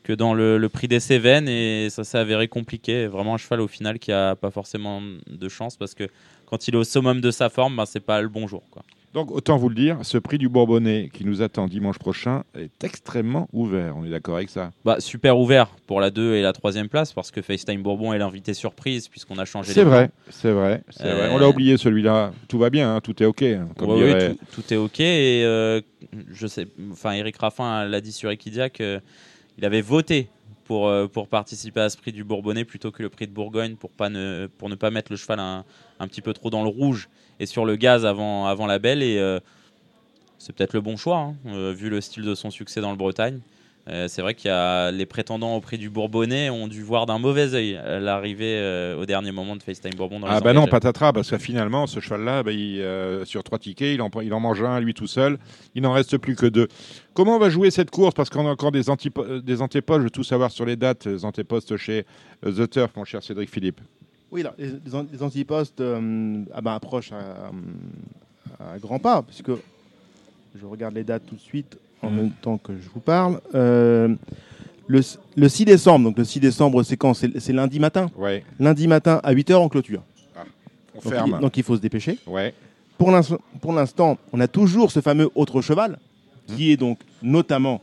que 0.08 0.14
dans 0.14 0.32
le, 0.32 0.56
le 0.56 0.68
prix 0.70 0.88
des 0.88 1.00
Cévennes 1.00 1.48
et 1.50 1.88
ça 1.90 2.02
s'est 2.02 2.16
avéré 2.16 2.48
compliqué. 2.48 3.06
Vraiment 3.06 3.34
un 3.34 3.36
cheval 3.36 3.60
au 3.60 3.68
final 3.68 3.98
qui 3.98 4.10
a 4.10 4.34
pas 4.36 4.50
forcément 4.50 5.02
de 5.26 5.48
chance 5.50 5.76
parce 5.76 5.92
que 5.92 6.04
quand 6.46 6.66
il 6.66 6.72
est 6.74 6.78
au 6.78 6.84
summum 6.84 7.20
de 7.20 7.30
sa 7.30 7.50
forme, 7.50 7.76
ben, 7.76 7.84
c'est 7.84 8.00
pas 8.00 8.22
le 8.22 8.28
bon 8.28 8.48
jour. 8.48 8.62
Quoi. 8.70 8.82
Donc 9.12 9.30
autant 9.30 9.58
vous 9.58 9.68
le 9.68 9.74
dire, 9.74 9.98
ce 10.02 10.16
prix 10.16 10.38
du 10.38 10.48
Bourbonnais 10.48 11.10
qui 11.12 11.26
nous 11.26 11.42
attend 11.42 11.66
dimanche 11.66 11.98
prochain 11.98 12.44
est 12.58 12.84
extrêmement 12.84 13.48
ouvert. 13.52 13.98
On 13.98 14.04
est 14.06 14.08
d'accord 14.08 14.36
avec 14.36 14.48
ça? 14.48 14.70
Bah, 14.82 14.96
super 14.98 15.38
ouvert 15.38 15.68
pour 15.86 16.00
la 16.00 16.10
2 16.10 16.36
et 16.36 16.42
la 16.42 16.54
3 16.54 16.72
place 16.90 17.12
parce 17.12 17.30
que 17.30 17.42
FaceTime 17.42 17.82
Bourbon 17.82 18.14
est 18.14 18.18
l'invité 18.18 18.54
surprise 18.54 19.08
puisqu'on 19.08 19.36
a 19.36 19.44
changé 19.44 19.74
C'est 19.74 19.84
vrai, 19.84 20.10
c'est 20.30 20.52
vrai, 20.52 20.82
Euh, 21.02 21.14
vrai. 21.16 21.28
On 21.34 21.36
l'a 21.38 21.50
oublié 21.50 21.76
celui-là. 21.76 22.32
Tout 22.48 22.58
va 22.58 22.70
bien, 22.70 22.94
hein, 22.96 23.00
tout 23.02 23.22
est 23.22 23.26
ok. 23.26 23.42
hein, 23.42 23.68
comme 23.76 23.90
Ouais, 23.90 23.96
ouais, 24.04 24.06
dirait- 24.18 24.34
tout, 24.52 24.62
tout 24.62 24.72
est 24.72 24.76
ok 24.78 25.00
et 25.00 25.42
euh, 25.44 25.82
je 26.32 26.46
sais 26.46 26.66
enfin 26.92 27.12
Eric 27.12 27.36
Raffin 27.36 27.84
l'a 27.84 28.00
dit 28.00 28.12
sur 28.12 28.30
Equidia 28.30 28.70
que 28.70 29.00
il 29.58 29.64
avait 29.64 29.82
voté 29.82 30.28
pour, 30.64 30.88
euh, 30.88 31.06
pour 31.08 31.28
participer 31.28 31.80
à 31.80 31.90
ce 31.90 31.96
prix 31.96 32.12
du 32.12 32.24
Bourbonnais 32.24 32.64
plutôt 32.64 32.90
que 32.90 33.02
le 33.02 33.08
prix 33.08 33.26
de 33.26 33.32
Bourgogne 33.32 33.76
pour 33.76 33.90
ne 33.98 34.74
pas 34.76 34.90
mettre 34.90 35.12
le 35.12 35.16
cheval 35.16 35.40
un, 35.40 35.64
un 35.98 36.08
petit 36.08 36.22
peu 36.22 36.32
trop 36.32 36.48
dans 36.48 36.62
le 36.62 36.68
rouge 36.68 37.08
et 37.40 37.46
sur 37.46 37.64
le 37.64 37.76
gaz 37.76 38.06
avant 38.06 38.66
la 38.66 38.78
belle. 38.78 39.02
Et 39.02 39.18
euh, 39.18 39.40
c'est 40.38 40.54
peut-être 40.54 40.72
le 40.72 40.80
bon 40.80 40.96
choix 40.96 41.18
hein, 41.18 41.36
euh, 41.46 41.72
vu 41.72 41.90
le 41.90 42.00
style 42.00 42.22
de 42.22 42.34
son 42.34 42.50
succès 42.50 42.80
dans 42.80 42.90
le 42.90 42.96
Bretagne 42.96 43.40
c'est 44.08 44.20
vrai 44.22 44.34
qu'il 44.34 44.48
y 44.48 44.52
a 44.52 44.90
les 44.90 45.06
prétendants 45.06 45.56
au 45.56 45.60
prix 45.60 45.78
du 45.78 45.88
Bourbonnais 45.88 46.50
ont 46.50 46.68
dû 46.68 46.82
voir 46.82 47.06
d'un 47.06 47.18
mauvais 47.18 47.54
œil 47.54 47.78
euh, 47.82 47.98
l'arrivée 48.00 48.58
euh, 48.58 48.96
au 49.00 49.06
dernier 49.06 49.32
moment 49.32 49.56
de 49.56 49.62
FaceTime 49.62 49.94
Bourbon 49.96 50.20
dans 50.20 50.26
Ah 50.26 50.38
les 50.38 50.44
bah 50.44 50.52
non, 50.52 50.66
patatras, 50.66 51.12
parce 51.12 51.30
que 51.30 51.38
finalement, 51.38 51.86
ce 51.86 51.98
cheval-là, 52.00 52.42
bah, 52.42 52.50
euh, 52.52 53.24
sur 53.24 53.42
trois 53.44 53.58
tickets, 53.58 53.94
il 53.94 54.02
en, 54.02 54.10
il 54.22 54.34
en 54.34 54.40
mange 54.40 54.62
un, 54.62 54.78
lui 54.80 54.92
tout 54.92 55.06
seul. 55.06 55.38
Il 55.74 55.82
n'en 55.82 55.92
reste 55.92 56.18
plus 56.18 56.36
que 56.36 56.46
deux. 56.46 56.68
Comment 57.14 57.36
on 57.36 57.38
va 57.38 57.48
jouer 57.50 57.70
cette 57.70 57.90
course? 57.90 58.14
Parce 58.14 58.28
qu'on 58.30 58.46
a 58.46 58.50
encore 58.50 58.72
des, 58.72 58.90
euh, 58.90 59.40
des 59.40 59.62
antépostes. 59.62 60.00
Je 60.00 60.04
veux 60.04 60.10
tout 60.10 60.24
savoir 60.24 60.50
sur 60.50 60.66
les 60.66 60.76
dates, 60.76 61.06
les 61.06 61.24
antépostes 61.24 61.76
chez 61.76 62.04
euh, 62.44 62.52
The 62.52 62.68
Turf, 62.70 62.90
mon 62.96 63.04
cher 63.04 63.22
Cédric 63.22 63.50
Philippe. 63.50 63.80
Oui, 64.30 64.42
là, 64.42 64.54
les, 64.58 64.72
les 64.84 64.94
an- 64.94 65.06
les 65.10 65.22
antipostes 65.22 65.80
euh, 65.80 66.42
ah 66.52 66.60
ben, 66.60 66.74
approchent 66.74 67.12
à, 67.12 68.72
à 68.74 68.78
grands 68.78 68.98
pas, 68.98 69.22
puisque 69.22 69.50
je 70.60 70.66
regarde 70.66 70.94
les 70.94 71.04
dates 71.04 71.24
tout 71.26 71.36
de 71.36 71.40
suite 71.40 71.78
en 72.02 72.10
Mhm. 72.10 72.16
même 72.16 72.30
temps 72.42 72.58
que 72.58 72.72
je 72.80 72.88
vous 72.88 73.00
parle. 73.00 73.40
Euh, 73.54 74.14
le, 74.86 75.00
le 75.36 75.48
6 75.48 75.64
décembre, 75.64 76.06
donc 76.06 76.18
le 76.18 76.24
6 76.24 76.40
décembre, 76.40 76.82
c'est 76.82 76.96
quand? 76.96 77.14
C'est 77.14 77.52
lundi 77.52 77.78
matin? 77.80 78.10
Ouais, 78.16 78.44
Lundi 78.58 78.86
matin 78.88 79.20
à 79.22 79.32
8h 79.34 79.54
en 79.56 79.68
clôture. 79.68 80.02
on 80.94 81.00
Donc, 81.00 81.12
ferme. 81.12 81.34
il, 81.36 81.40
donc 81.40 81.56
il 81.56 81.62
faut 81.62 81.76
se 81.76 81.80
dépêcher. 81.80 82.18
Ouais. 82.26 82.54
Pour 82.96 83.10
l'instant- 83.12 84.18
on 84.32 84.40
a 84.40 84.48
toujours 84.48 84.90
ce 84.90 85.00
fameux 85.00 85.30
autre 85.36 85.60
cheval, 85.62 85.98
qui 86.48 86.72
est 86.72 86.76
donc 86.76 86.98
notamment 87.22 87.80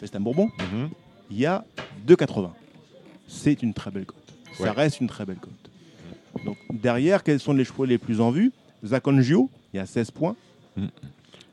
Festin 0.00 0.20
Bourbon. 0.20 0.48
Mhm. 0.58 0.88
Il 1.30 1.38
y 1.38 1.46
a 1.46 1.64
2,80. 2.06 2.52
C'est 3.28 3.62
une 3.62 3.74
très 3.74 3.90
belle 3.90 4.06
cote. 4.06 4.16
Ouais. 4.60 4.66
Ça 4.66 4.72
reste 4.72 5.00
une 5.00 5.06
très 5.08 5.24
belle 5.26 5.36
cote. 5.38 5.52
Donc 6.44 6.56
derrière, 6.72 7.22
quels 7.22 7.40
sont 7.40 7.52
les 7.52 7.64
chevaux 7.64 7.84
les 7.84 7.98
plus 7.98 8.20
en 8.20 8.30
vue? 8.30 8.52
Zakonjio, 8.84 9.50
il 9.72 9.76
y 9.76 9.80
a 9.80 9.86
16 9.86 10.10
points. 10.10 10.34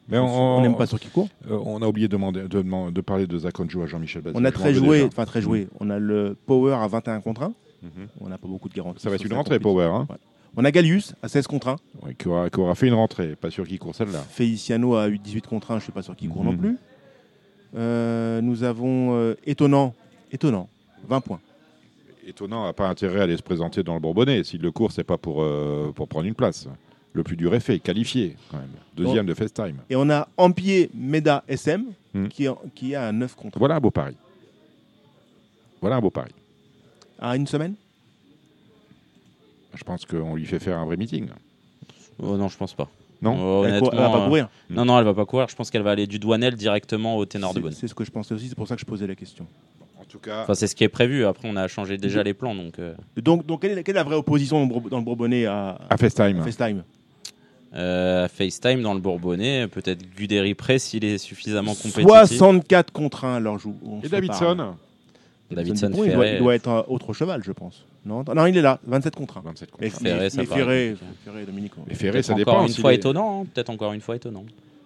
Mais 0.10 0.18
On 0.18 0.62
n'aime 0.62 0.75
pas 0.75 0.88
sur 0.88 1.00
qui 1.00 1.08
court. 1.10 1.30
euh, 1.50 1.60
on 1.66 1.82
a 1.82 1.88
oublié 1.88 2.08
de, 2.08 2.12
demander, 2.13 2.42
de, 2.42 2.48
demander- 2.48 2.92
de 2.92 3.01
parler 3.01 3.28
de 3.28 3.38
Zakonjo 3.38 3.82
à 3.84 3.88
Jean-Michel 3.88 4.22
Bazin. 4.24 4.38
On 4.39 4.44
a 4.46 4.51
très 4.51 4.74
joué, 4.74 5.04
enfin 5.04 5.25
très 5.25 5.42
joué. 5.42 5.68
On 5.80 5.89
a 5.89 6.00
le 6.00 6.36
Power 6.48 6.74
à 6.74 6.88
21 6.88 7.22
contre 7.22 7.44
1. 7.44 7.54
Mhm. 7.84 7.89
On 8.22 8.28
n'a 8.30 8.38
pas 8.38 8.48
beaucoup 8.48 8.68
de 8.70 8.74
garanties. 8.74 9.01
Ça 9.01 9.10
va 9.10 9.16
être 9.16 9.25
une 9.25 9.34
rentrée. 9.34 9.60
Power. 9.60 9.86
Hein 9.86 10.08
Ouais. 10.10 10.16
On 10.58 10.66
a 10.66 10.72
Gallius 10.72 11.13
à 11.22 11.28
16 11.30 11.46
contre 11.48 11.68
1. 11.70 11.75
Ouais, 12.04 12.16
qui, 12.16 12.28
aura, 12.28 12.50
qui 12.50 12.60
aura 12.60 12.74
fait 12.75 12.88
une 12.88 12.96
rentrée. 12.96 13.36
Pas 13.36 13.51
sûr 13.51 13.68
qu'il 13.68 13.78
court 13.80 13.94
celle-là. 13.96 14.20
Feliciano 14.30 14.96
à 14.96 15.08
18 15.10 15.46
contre 15.48 15.72
1. 15.72 15.75
Je 15.75 15.78
ne 15.78 15.84
suis 15.84 15.92
pas 15.92 16.01
sûr 16.01 16.16
qu'il 16.16 16.30
court 16.30 16.44
non 16.44 16.58
plus. 16.58 16.75
Euh, 17.78 18.42
nous 18.42 18.63
avons 18.63 19.13
euh, 19.16 19.36
Étonnant. 19.46 19.94
Étonnant. 20.32 20.68
20 21.08 21.22
points. 21.22 21.39
Étonnant, 22.28 22.66
n'a 22.66 22.74
pas 22.74 22.88
intérêt 22.89 23.20
à 23.22 23.24
aller 23.24 23.38
se 23.38 23.44
présenter 23.44 23.84
dans 23.84 23.94
le 23.94 24.00
Bourbonnais. 24.00 24.44
S'il 24.44 24.62
le 24.62 24.72
court, 24.72 24.92
c'est 24.92 25.04
pas 25.04 25.18
pour, 25.18 25.42
euh, 25.42 25.92
pour 25.96 26.08
prendre 26.08 26.25
une 26.25 26.36
place. 26.36 26.68
Le 27.13 27.24
plus 27.24 27.36
dur 27.36 27.54
est 27.56 27.60
fait, 27.60 27.80
qualifié 27.80 28.36
quand 28.51 28.58
même. 28.58 28.70
Deuxième 28.96 29.25
de 29.25 29.34
FaceTime. 29.34 29.78
Et 29.89 29.96
on 29.96 30.10
a 30.10 30.28
Ampier 30.38 30.89
Meda 30.94 31.44
SM 31.48 31.86
Mhm. 32.13 32.28
qui, 32.30 32.46
est 32.92 32.96
à 32.96 33.12
9 33.12 33.36
contre 33.36 33.58
1. 33.58 33.60
Voilà 33.60 33.75
un 33.75 33.80
beau 33.80 33.92
pari. 33.92 34.16
Voilà 35.82 35.96
un 35.98 36.01
beau 36.01 36.10
pari. 36.10 36.32
À 37.20 37.36
une 37.36 37.48
semaine? 37.48 37.75
Je 39.74 39.84
pense 39.84 40.06
qu'on 40.06 40.36
lui 40.36 40.46
fait 40.46 40.60
faire 40.60 40.78
un 40.78 40.86
vrai 40.86 40.98
meeting. 40.98 41.28
Oh, 42.22 42.36
non, 42.38 42.48
je 42.48 42.58
pense 42.58 42.74
pas. 42.74 42.89
Non 43.22 43.38
Oh, 43.39 43.63
Elle 43.66 43.75
elle 43.75 43.82
va 43.82 43.89
pas 44.10 44.22
euh, 44.22 44.25
courir. 44.28 44.50
Non, 44.70 44.86
non, 44.86 44.98
elle 44.98 45.06
va 45.06 45.13
pas 45.13 45.25
courir. 45.25 45.48
Je 45.50 45.56
pense 45.56 45.70
qu'elle 45.70 45.82
va 45.84 45.92
aller 45.92 46.08
du 46.08 46.20
Douanel 46.20 46.56
directement 46.56 47.18
au 47.18 47.25
ténor 47.25 47.51
de 47.54 47.58
C'est- 47.60 47.62
bonne. 47.62 47.72
C'est 47.74 47.88
ce 47.88 47.96
que 47.96 48.04
je 48.04 48.12
pensais 48.12 48.34
aussi, 48.34 48.48
c'est 48.50 48.56
pour 48.56 48.68
ça 48.68 48.75
que 48.75 48.82
je 48.82 48.86
posais 48.86 49.08
la 49.08 49.16
question. 49.16 49.46
tout 50.08 50.18
cas, 50.18 50.42
Enfin, 50.42 50.56
c'est 50.56 50.66
ce 50.66 50.74
qui 50.75 50.84
est 50.84 50.89
prévu. 50.89 51.24
Après, 51.24 51.48
on 51.48 51.56
a 51.56 51.68
changé 51.68 51.98
déjà 52.00 52.24
les 52.24 52.34
plans. 52.34 52.56
Donc, 52.56 52.80
euh, 52.80 52.96
Donc, 53.18 53.46
donc 53.46 53.62
quelle, 53.62 53.78
est, 53.78 53.84
quelle 53.84 53.96
est 53.96 54.00
la 54.00 54.04
vraie 54.04 54.16
opposition 54.16 54.58
dans 54.58 54.63
le 54.66 54.70
Bourb- 54.82 54.89
dans 54.89 54.98
le 54.98 55.04
Bourbonnais 55.04 55.46
à, 55.46 55.78
à 55.88 55.98
FaceTime. 55.98 56.39
à 56.39 56.44
FaceTime? 56.44 56.84
Euh, 57.76 58.28
FaceTime 58.28 58.82
dans 58.82 58.94
le 58.94 59.00
Bourbonnais, 59.00 59.68
peut-être 59.68 60.02
Guderi 60.16 60.54
Press 60.56 60.84
s'il 60.86 61.06
est 61.06 61.18
suffisamment 61.18 61.74
compétitif. 61.76 62.04
64 62.08 62.92
contre 62.92 63.26
1 63.26 63.40
leur 63.40 63.60
joue. 63.60 63.76
Et 64.04 64.10
Davidson. 64.10 64.74
Davidson 65.52 65.88
Dupont, 65.90 66.04
il, 66.04 66.12
doit, 66.14 66.24
Ferré. 66.24 66.36
il 66.36 66.40
doit 66.44 66.56
être 66.56 66.68
un 66.70 66.84
autre 66.88 67.12
cheval, 67.14 67.42
je 67.44 67.52
pense. 67.52 67.86
Non, 68.06 68.24
non, 68.36 68.46
il 68.46 68.56
est 68.56 68.62
là, 68.62 68.80
27 68.86 69.16
contre 69.16 69.38
1. 69.40 69.42
27 69.42 69.72
contre 69.72 69.82
Mais, 69.84 69.88
1. 69.88 69.92
Ferré, 69.92 70.20
mais- 70.22 70.30
ça 70.30 70.46
Ferré. 70.46 70.96
Ferré, 71.26 71.46
Dominique. 71.46 71.72
Mais 71.88 71.96
Ferré, 71.96 72.22
ça 72.22 72.34
encore 72.34 72.38
dépend. 72.38 72.68
une 72.68 72.74
fois 72.74 72.94
est- 72.94 72.98
étonnant. 72.98 73.42
hein. 73.42 73.48
Peut-être 73.54 73.70
encore 73.72 73.94
une 73.94 74.02
fois 74.02 74.16
étonnant. 74.16 74.46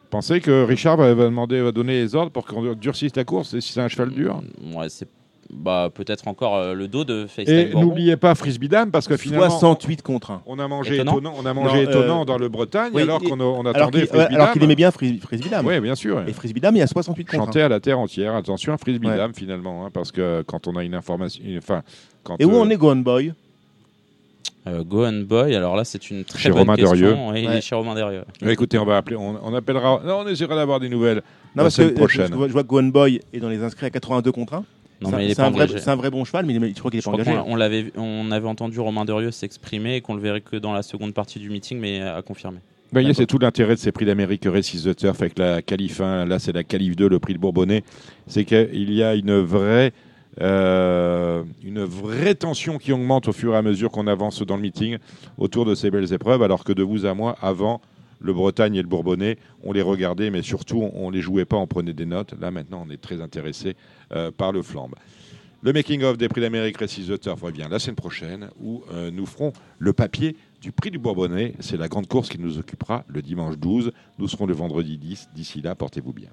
Pensez 0.09 0.39
que 0.41 0.63
Richard 0.63 0.97
va, 0.97 1.13
va 1.13 1.25
demander, 1.25 1.59
va 1.61 1.71
donner 1.71 1.93
les 2.01 2.15
ordres 2.15 2.31
pour 2.31 2.45
qu'on 2.45 2.73
durcisse 2.75 3.15
la 3.15 3.23
course 3.25 3.53
et 3.55 3.61
si 3.61 3.73
c'est 3.73 3.81
un 3.81 3.87
cheval 3.89 4.11
dur? 4.11 4.41
Ouais, 4.73 4.87
c'est 4.87 5.07
bah, 5.55 5.89
peut-être 5.93 6.27
encore 6.27 6.55
euh, 6.55 6.73
le 6.73 6.87
dos 6.87 7.03
de 7.05 7.25
FaceTime. 7.27 7.53
Et 7.55 7.69
n'oubliez 7.73 8.17
pas 8.17 8.35
Frisbee 8.35 8.67
Dame 8.69 8.91
parce 8.91 9.07
que 9.07 9.17
finalement 9.17 9.49
68 9.49 10.01
contre 10.01 10.31
1. 10.31 10.41
on 10.45 10.59
a 10.59 10.67
mangé 10.67 10.95
Étonnant. 10.95 11.11
étonnant, 11.13 11.33
on 11.41 11.45
a 11.45 11.53
mangé 11.53 11.75
Non, 11.83 11.87
euh, 11.87 11.91
étonnant 11.91 12.25
dans 12.25 12.37
le 12.37 12.49
Bretagne 12.49 12.91
oui, 12.93 13.01
alors 13.03 13.21
qu'on 13.21 13.39
a- 13.39 13.43
on 13.43 13.61
Alors 13.61 13.75
attendait 13.89 14.09
alors 14.11 14.51
qu'il 14.51 14.63
aimait 14.63 14.75
bien 14.75 14.91
Fris- 14.91 15.19
Frisbee 15.19 15.49
Dame. 15.49 15.65
Oui, 15.65 15.79
bien 15.79 15.95
sûr. 15.95 16.23
Et 16.27 16.33
Frisbee 16.33 16.59
Dame, 16.61 16.75
il 16.75 16.79
y 16.79 16.81
a 16.81 16.87
68 16.87 17.25
contre 17.25 17.41
1. 17.43 17.45
Chanter 17.45 17.61
à 17.61 17.69
la 17.69 17.79
terre 17.79 17.99
entière. 17.99 18.35
Attention 18.35 18.73
à 18.73 18.77
Frisbee 18.77 19.07
Ouais. 19.07 19.17
Dame 19.17 19.33
finalement, 19.33 19.85
hein, 19.85 19.89
parce 19.93 20.11
que 20.11 20.43
quand 20.47 20.67
on 20.67 20.75
a 20.75 20.83
une 20.83 20.95
information, 20.95 21.43
enfin, 21.57 21.83
quand 22.23 22.35
Et 22.39 22.45
où 22.45 22.51
euh, 22.51 22.59
on 22.61 22.69
est 22.69 22.77
Gone 22.77 23.03
Boy? 23.03 23.33
Euh, 24.65 24.81
Go 24.83 25.05
and 25.05 25.23
Boy, 25.27 25.55
alors 25.57 25.75
là, 25.75 25.83
c'est 25.83 26.09
une 26.09 26.23
très 26.23 26.39
Chez 26.39 26.49
bonne 26.49 26.59
Romain 26.59 26.75
question. 26.77 26.95
Derieux. 26.95 27.13
Ouais, 27.31 27.43
il 27.43 27.49
Ouais. 27.49 27.57
est 27.57 27.61
chez 27.61 27.75
Romain 27.75 27.95
Derieux. 27.95 28.23
écoutez, 28.47 28.77
on 28.77 28.85
va 28.85 28.95
appeler, 28.95 29.17
on, 29.17 29.37
on 29.43 29.53
appellera, 29.53 29.99
non, 30.05 30.19
on 30.23 30.27
essaiera 30.27 30.55
d'avoir 30.55 30.79
des 30.79 30.87
nouvelles 30.87 31.17
Non, 31.17 31.21
la 31.57 31.63
parce 31.63 31.75
que 31.75 31.81
semaine 31.83 31.95
euh, 31.95 31.97
prochaine. 31.99 32.27
je 32.29 32.33
vois, 32.35 32.47
je 32.47 32.53
vois 32.53 32.63
que 32.63 32.67
Gone 32.69 32.89
Boy 32.89 33.19
est 33.33 33.39
dans 33.39 33.49
les 33.49 33.61
inscrits 33.61 33.87
à 33.87 33.89
82 33.89 34.31
contre 34.31 34.53
1. 34.53 34.63
Non, 35.01 35.09
C'est 35.09 35.15
un- 35.15 35.17
mais 35.17 35.25
il 35.25 35.31
est 35.31 35.33
c'est 35.33 35.41
pas 35.41 35.47
un, 35.47 35.51
vrai- 35.51 35.63
engagé. 35.65 35.79
c'est 35.79 35.89
un 35.89 35.95
vrai 35.95 36.09
bon 36.09 36.23
cheval, 36.23 36.45
mais 36.45 36.53
il 36.53 36.63
est- 36.63 36.69
je 36.69 36.79
crois 36.79 36.89
qu'il 36.91 36.97
est 36.99 37.01
Je 37.01 37.05
pas 37.09 37.11
crois 37.17 37.23
engagé. 37.23 37.43
qu'on 37.43 37.51
on 37.51 37.55
l'avait, 37.55 37.91
on 37.97 38.31
avait 38.31 38.47
entendu 38.47 38.79
Romain 38.79 39.05
Derieux 39.05 39.31
s'exprimer 39.31 39.95
et 39.97 40.01
qu'on 40.01 40.13
le 40.15 40.21
verrait 40.21 40.41
que 40.41 40.55
dans 40.55 40.71
la 40.73 40.81
seconde 40.83 41.13
partie 41.13 41.39
du 41.39 41.49
meeting, 41.49 41.79
mais 41.79 42.01
à 42.01 42.21
confirmer. 42.21 42.59
Voyez, 42.91 43.13
c'est 43.15 43.25
tout 43.25 43.39
l'intérêt 43.39 43.73
de 43.75 43.79
ces 43.79 43.91
prix 43.91 44.05
d'Amérique 44.05 44.45
Races 44.45 44.83
the 44.83 44.95
Turf 44.95 45.19
avec 45.21 45.39
la 45.39 45.61
qualif 45.63 45.99
1, 45.99 46.25
là 46.25 46.37
c'est 46.39 46.51
la 46.53 46.63
qualif 46.63 46.95
2, 46.95 47.09
le 47.09 47.17
prix 47.19 47.33
de 47.33 47.39
Bourbonnais, 47.39 47.83
c'est 48.27 48.45
qu'il 48.45 48.93
y 48.93 49.01
a 49.01 49.15
une 49.15 49.39
vraie, 49.39 49.91
euh, 50.41 51.43
une 51.63 51.83
vraie 51.83 52.35
tension 52.35 52.77
qui 52.77 52.91
augmente 52.91 53.27
au 53.27 53.33
fur 53.33 53.53
et 53.53 53.57
à 53.57 53.61
mesure 53.61 53.89
qu'on 53.91 54.07
avance 54.07 54.41
dans 54.43 54.55
le 54.55 54.61
meeting 54.61 54.97
autour 55.37 55.65
de 55.65 55.73
ces 55.75 55.89
belles 55.89 56.11
épreuves, 56.13 56.43
alors 56.43 56.63
que 56.63 56.71
de 56.73 56.83
vous 56.83 57.05
à 57.05 57.13
moi, 57.15 57.35
avant, 57.41 57.81
le 58.23 58.33
Bretagne 58.33 58.75
et 58.75 58.81
le 58.81 58.87
Bourbonnais, 58.87 59.37
on 59.63 59.71
les 59.71 59.83
regardait, 59.83 60.31
mais 60.31 60.41
surtout 60.41 60.89
on 60.93 61.11
ne 61.11 61.15
les 61.15 61.21
jouait 61.21 61.45
pas, 61.45 61.57
on 61.57 61.67
prenait 61.67 61.93
des 61.93 62.07
notes. 62.07 62.33
Là 62.39 62.49
maintenant, 62.49 62.83
on 62.87 62.89
est 62.89 63.01
très 63.01 63.21
intéressé 63.21 63.75
euh, 64.13 64.31
par 64.31 64.51
le 64.51 64.63
flambe. 64.63 64.95
Le 65.61 65.71
making-of 65.71 66.17
des 66.17 66.27
prix 66.27 66.41
d'Amérique 66.41 66.77
Races 66.77 67.07
the 67.07 67.19
Turf 67.19 67.41
revient 67.41 67.67
la 67.69 67.79
semaine 67.79 67.95
prochaine 67.95 68.49
où 68.61 68.83
euh, 68.91 69.11
nous 69.11 69.25
ferons 69.25 69.53
le 69.79 69.93
papier 69.93 70.35
du 70.61 70.73
prix 70.73 70.91
du 70.91 70.97
Bourbonnais. 70.97 71.53
C'est 71.59 71.77
la 71.77 71.87
grande 71.87 72.07
course 72.07 72.27
qui 72.27 72.39
nous 72.39 72.57
occupera 72.57 73.05
le 73.07 73.21
dimanche 73.21 73.57
12. 73.57 73.91
Nous 74.17 74.27
serons 74.27 74.45
le 74.45 74.53
vendredi 74.53 74.97
10. 74.97 75.29
D'ici 75.33 75.61
là, 75.61 75.75
portez-vous 75.75 76.11
bien. 76.11 76.29